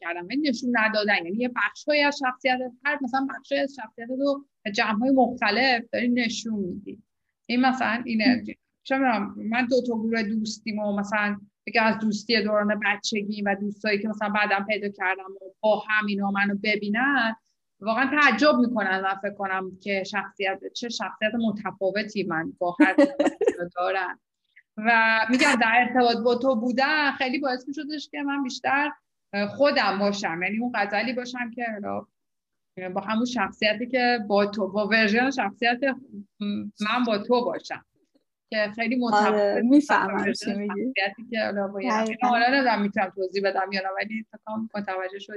[0.00, 1.24] سرکو کردم نشون ندادن.
[1.24, 6.08] یعنی یه بخشهایی از شخصیت هر مثلا بخشی از شخصیت رو جمع های مختلف داری
[6.08, 7.02] نشون میدی.
[7.46, 8.44] این مثلا اینه
[8.82, 8.98] چه
[9.36, 14.08] من دو تا گروه دوستیم و مثلا یکی از دوستی دوران بچگی و دوستایی که
[14.08, 17.36] مثلا بعدم پیدا کردم و با همینا منو ببینن
[17.80, 22.96] واقعا تعجب می‌کنن و فکر کنم که شخصیت چه شخصیت متفاوتی من با هر
[23.76, 24.18] دارن.
[24.76, 28.90] و میگم در ارتباط با تو بودن خیلی باعث میشدش که من بیشتر
[29.48, 30.42] خودم باشم.
[30.42, 31.66] یعنی اون غزلی باشم که
[32.94, 35.80] با همون شخصیتی که با تو با ورژن شخصیت
[36.80, 37.84] من با تو باشم.
[38.50, 40.92] که خیلی متفاوت آره می‌فهمم چی میگی.
[41.30, 41.54] که
[42.22, 44.26] حالا می‌تونم توضیح بدم یا نه ولی
[44.74, 45.34] متوجه شد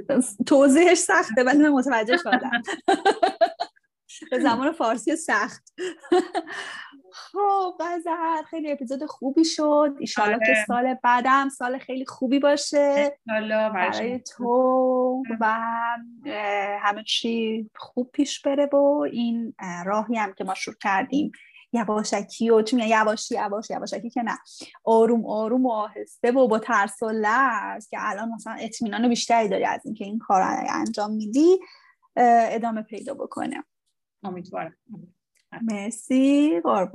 [0.47, 2.61] توضیحش سخته ولی متوجه شدم.
[4.31, 5.73] به زمان فارسی سخت.
[7.13, 9.95] خب بازر خیلی اپیزود خوبی شد.
[9.99, 10.65] ایشالا که آره.
[10.67, 13.17] سال بعدم سال خیلی خوبی باشه.
[13.27, 15.55] برای تو و
[16.81, 19.53] همه چی خوب پیش بره و این
[19.85, 21.31] راهی هم که ما شروع کردیم
[21.73, 24.37] یواشکی و چون یواشی یواش یواشکی که نه.
[24.83, 29.65] آروم آروم و آهسته و با ترس و لرز که الان مثلا اطمینان بیشتری داری
[29.65, 31.59] از اینکه این کار انجام میدی
[32.15, 33.63] ادامه پیدا بکنه.
[34.23, 34.75] امیدوارم.
[35.61, 36.61] مرسی.
[36.63, 36.89] قربون